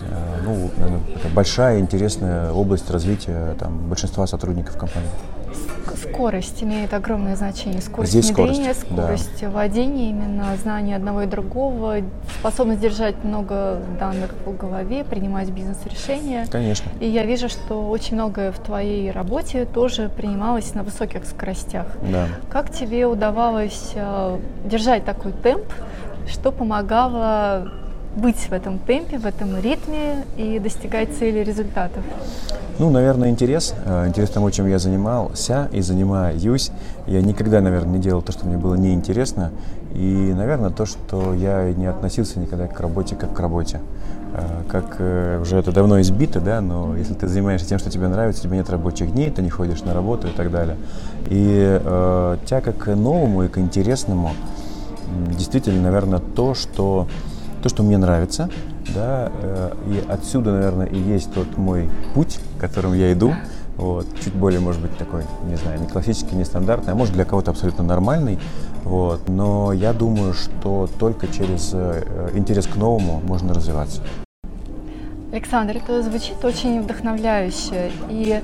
э, 0.00 0.40
ну, 0.44 0.70
это 1.14 1.28
большая 1.34 1.80
интересная 1.80 2.52
область 2.52 2.90
развития 2.90 3.56
там, 3.58 3.88
большинства 3.88 4.26
сотрудников 4.26 4.76
компании 4.76 5.10
скорость 6.16 6.62
имеет 6.62 6.94
огромное 6.94 7.36
значение. 7.36 7.80
Скорость 7.80 8.12
Здесь 8.12 8.30
внедрения, 8.30 8.74
скорость, 8.74 8.80
скорость 8.80 9.40
да. 9.40 9.50
владения, 9.50 10.10
именно 10.10 10.56
знание 10.56 10.96
одного 10.96 11.22
и 11.22 11.26
другого, 11.26 11.96
способность 12.40 12.80
держать 12.80 13.22
много 13.22 13.80
данных 14.00 14.30
в 14.44 14.56
голове, 14.56 15.04
принимать 15.04 15.50
бизнес-решения. 15.50 16.46
Конечно. 16.50 16.90
И 17.00 17.06
я 17.06 17.24
вижу, 17.24 17.48
что 17.48 17.88
очень 17.88 18.14
многое 18.14 18.50
в 18.50 18.58
твоей 18.58 19.10
работе 19.10 19.66
тоже 19.66 20.08
принималось 20.08 20.74
на 20.74 20.82
высоких 20.82 21.26
скоростях. 21.26 21.86
Да. 22.10 22.28
Как 22.50 22.72
тебе 22.72 23.06
удавалось 23.06 23.92
э, 23.94 24.38
держать 24.64 25.04
такой 25.04 25.32
темп, 25.32 25.66
что 26.28 26.50
помогало 26.50 27.70
быть 28.16 28.48
в 28.48 28.52
этом 28.52 28.78
темпе, 28.78 29.18
в 29.18 29.26
этом 29.26 29.60
ритме 29.60 30.24
и 30.36 30.58
достигать 30.58 31.16
цели 31.16 31.40
результатов? 31.40 32.02
Ну, 32.78 32.90
наверное, 32.90 33.30
интерес. 33.30 33.74
Э, 33.84 34.06
интерес 34.08 34.30
тому, 34.30 34.50
чем 34.50 34.66
я 34.66 34.78
занимался 34.78 35.68
и 35.72 35.80
занимаюсь. 35.80 36.70
Я 37.06 37.22
никогда, 37.22 37.60
наверное, 37.60 37.94
не 37.94 37.98
делал 37.98 38.22
то, 38.22 38.32
что 38.32 38.46
мне 38.46 38.56
было 38.56 38.74
неинтересно. 38.74 39.52
И, 39.94 40.32
наверное, 40.36 40.70
то, 40.70 40.84
что 40.84 41.32
я 41.34 41.72
не 41.72 41.86
относился 41.86 42.38
никогда 42.38 42.66
к 42.66 42.78
работе 42.80 43.16
как 43.16 43.32
к 43.32 43.40
работе. 43.40 43.80
Э, 44.34 44.62
как 44.68 44.96
э, 44.98 45.38
уже 45.40 45.56
это 45.56 45.72
давно 45.72 46.00
избито, 46.00 46.40
да, 46.40 46.60
но 46.60 46.96
если 46.96 47.14
ты 47.14 47.28
занимаешься 47.28 47.66
тем, 47.68 47.78
что 47.78 47.90
тебе 47.90 48.08
нравится, 48.08 48.42
тебе 48.42 48.58
нет 48.58 48.68
рабочих 48.68 49.12
дней, 49.12 49.30
ты 49.30 49.40
не 49.40 49.50
ходишь 49.50 49.82
на 49.82 49.94
работу 49.94 50.26
и 50.28 50.32
так 50.32 50.50
далее. 50.50 50.76
И 51.28 51.80
э, 51.82 52.36
тяга 52.44 52.72
к 52.72 52.94
новому 52.94 53.44
и 53.44 53.48
к 53.48 53.58
интересному 53.58 54.30
действительно, 55.36 55.82
наверное, 55.82 56.18
то, 56.18 56.54
что 56.54 57.06
то, 57.62 57.68
что 57.68 57.82
мне 57.82 57.98
нравится, 57.98 58.48
да, 58.94 59.30
э, 59.42 59.72
и 59.88 60.04
отсюда, 60.08 60.52
наверное, 60.52 60.86
и 60.86 60.98
есть 60.98 61.32
тот 61.32 61.56
мой 61.56 61.88
путь, 62.14 62.38
которым 62.58 62.94
я 62.94 63.12
иду, 63.12 63.34
вот, 63.76 64.06
чуть 64.22 64.34
более, 64.34 64.60
может 64.60 64.80
быть, 64.80 64.96
такой, 64.96 65.22
не 65.48 65.56
знаю, 65.56 65.80
не 65.80 65.86
классический, 65.86 66.34
не 66.34 66.44
стандартный, 66.44 66.92
а 66.92 66.96
может 66.96 67.14
для 67.14 67.24
кого-то 67.24 67.50
абсолютно 67.50 67.84
нормальный, 67.84 68.38
вот, 68.84 69.28
но 69.28 69.72
я 69.72 69.92
думаю, 69.92 70.32
что 70.32 70.88
только 70.98 71.28
через 71.28 71.70
э, 71.74 72.30
интерес 72.34 72.66
к 72.66 72.76
новому 72.76 73.20
можно 73.24 73.52
развиваться. 73.52 74.02
Александр, 75.32 75.76
это 75.76 76.02
звучит 76.02 76.42
очень 76.44 76.80
вдохновляюще, 76.80 77.90
и 78.08 78.40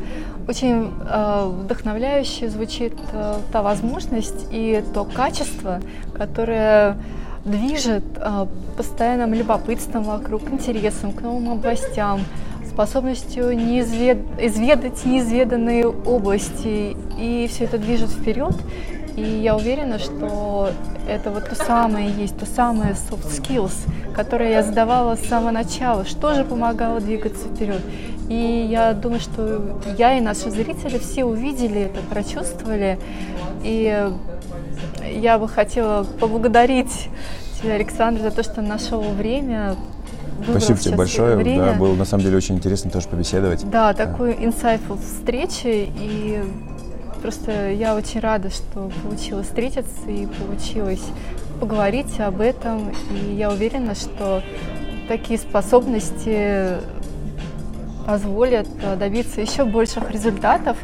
очень 0.46 0.92
э, 1.08 1.50
вдохновляюще 1.62 2.50
звучит 2.50 2.92
э, 3.12 3.36
та 3.52 3.62
возможность 3.62 4.46
и 4.50 4.84
то 4.92 5.04
качество, 5.04 5.80
которое 6.14 6.98
движет 7.44 8.04
э, 8.16 8.46
постоянным 8.76 9.34
любопытством 9.34 10.04
вокруг, 10.04 10.42
интересом 10.50 11.12
к 11.12 11.20
новым 11.22 11.50
областям, 11.50 12.20
способностью 12.72 13.56
неизвед... 13.56 14.18
изведать 14.38 15.04
неизведанные 15.04 15.86
области. 15.86 16.96
И 17.18 17.48
все 17.50 17.64
это 17.64 17.78
движет 17.78 18.10
вперед. 18.10 18.54
И 19.16 19.22
я 19.22 19.56
уверена, 19.56 19.98
что 19.98 20.70
это 21.06 21.30
вот 21.30 21.48
то 21.48 21.54
самое 21.54 22.10
есть, 22.10 22.38
то 22.38 22.46
самое 22.46 22.92
soft 22.92 23.28
skills, 23.28 23.74
которое 24.14 24.50
я 24.50 24.62
задавала 24.62 25.16
с 25.16 25.26
самого 25.26 25.50
начала, 25.50 26.06
что 26.06 26.32
же 26.34 26.44
помогало 26.44 26.98
двигаться 27.00 27.46
вперед. 27.48 27.80
И 28.30 28.66
я 28.70 28.94
думаю, 28.94 29.20
что 29.20 29.78
я 29.98 30.16
и 30.16 30.20
наши 30.22 30.48
зрители 30.50 30.98
все 30.98 31.24
увидели 31.24 31.82
это, 31.82 32.00
прочувствовали. 32.08 32.98
И 33.62 34.08
я 35.06 35.38
бы 35.38 35.48
хотела 35.48 36.04
поблагодарить 36.04 37.08
тебя, 37.60 37.74
Александр, 37.74 38.22
за 38.22 38.30
то, 38.30 38.42
что 38.42 38.62
нашел 38.62 39.02
время. 39.02 39.76
Спасибо 40.48 40.78
тебе 40.78 40.96
большое. 40.96 41.36
Время. 41.36 41.66
Да, 41.66 41.72
было 41.74 41.94
на 41.94 42.04
самом 42.04 42.24
деле 42.24 42.36
очень 42.36 42.56
интересно 42.56 42.90
тоже 42.90 43.08
побеседовать. 43.08 43.68
Да, 43.70 43.92
такой 43.92 44.32
insightful 44.34 44.98
встречи. 45.00 45.88
И 45.96 46.42
просто 47.22 47.70
я 47.70 47.94
очень 47.94 48.20
рада, 48.20 48.50
что 48.50 48.90
получилось 49.02 49.46
встретиться 49.46 50.08
и 50.08 50.26
получилось 50.26 51.04
поговорить 51.60 52.18
об 52.18 52.40
этом. 52.40 52.92
И 53.12 53.34
я 53.34 53.50
уверена, 53.50 53.94
что 53.94 54.42
такие 55.06 55.38
способности 55.38 56.78
позволят 58.04 58.66
добиться 58.98 59.40
еще 59.40 59.64
больших 59.64 60.10
результатов 60.10 60.76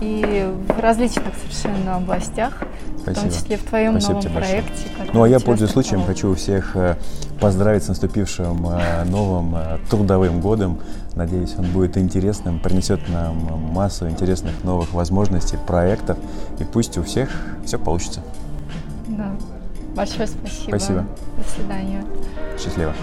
и 0.00 0.48
в 0.68 0.80
различных 0.80 1.34
совершенно 1.36 1.96
областях. 1.96 2.62
Спасибо. 3.02 3.20
в 3.20 3.22
том 3.22 3.40
числе 3.40 3.56
в 3.56 3.62
твоем 3.64 4.00
Спасибо 4.00 4.22
новом 4.22 4.32
проекте. 4.32 4.84
Ну 5.12 5.22
а 5.22 5.28
я, 5.28 5.40
пользуясь 5.40 5.72
случаем, 5.72 6.04
хочу 6.04 6.34
всех 6.34 6.76
э, 6.76 6.96
поздравить 7.40 7.82
с 7.84 7.88
наступившим 7.88 8.66
э, 8.68 9.04
новым 9.04 9.56
э, 9.56 9.78
трудовым 9.90 10.40
годом. 10.40 10.78
Надеюсь, 11.14 11.54
он 11.58 11.66
будет 11.66 11.98
интересным, 11.98 12.60
принесет 12.60 13.00
нам 13.08 13.36
массу 13.72 14.08
интересных 14.08 14.52
новых 14.64 14.92
возможностей, 14.92 15.58
проектов, 15.66 16.16
и 16.58 16.64
пусть 16.64 16.96
у 16.96 17.02
всех 17.02 17.28
все 17.64 17.78
получится. 17.78 18.20
Да. 19.08 19.32
Большое 19.94 20.26
спасибо. 20.26 20.68
Спасибо. 20.68 21.06
До 21.36 21.50
свидания. 21.50 22.04
Счастливо. 22.58 22.94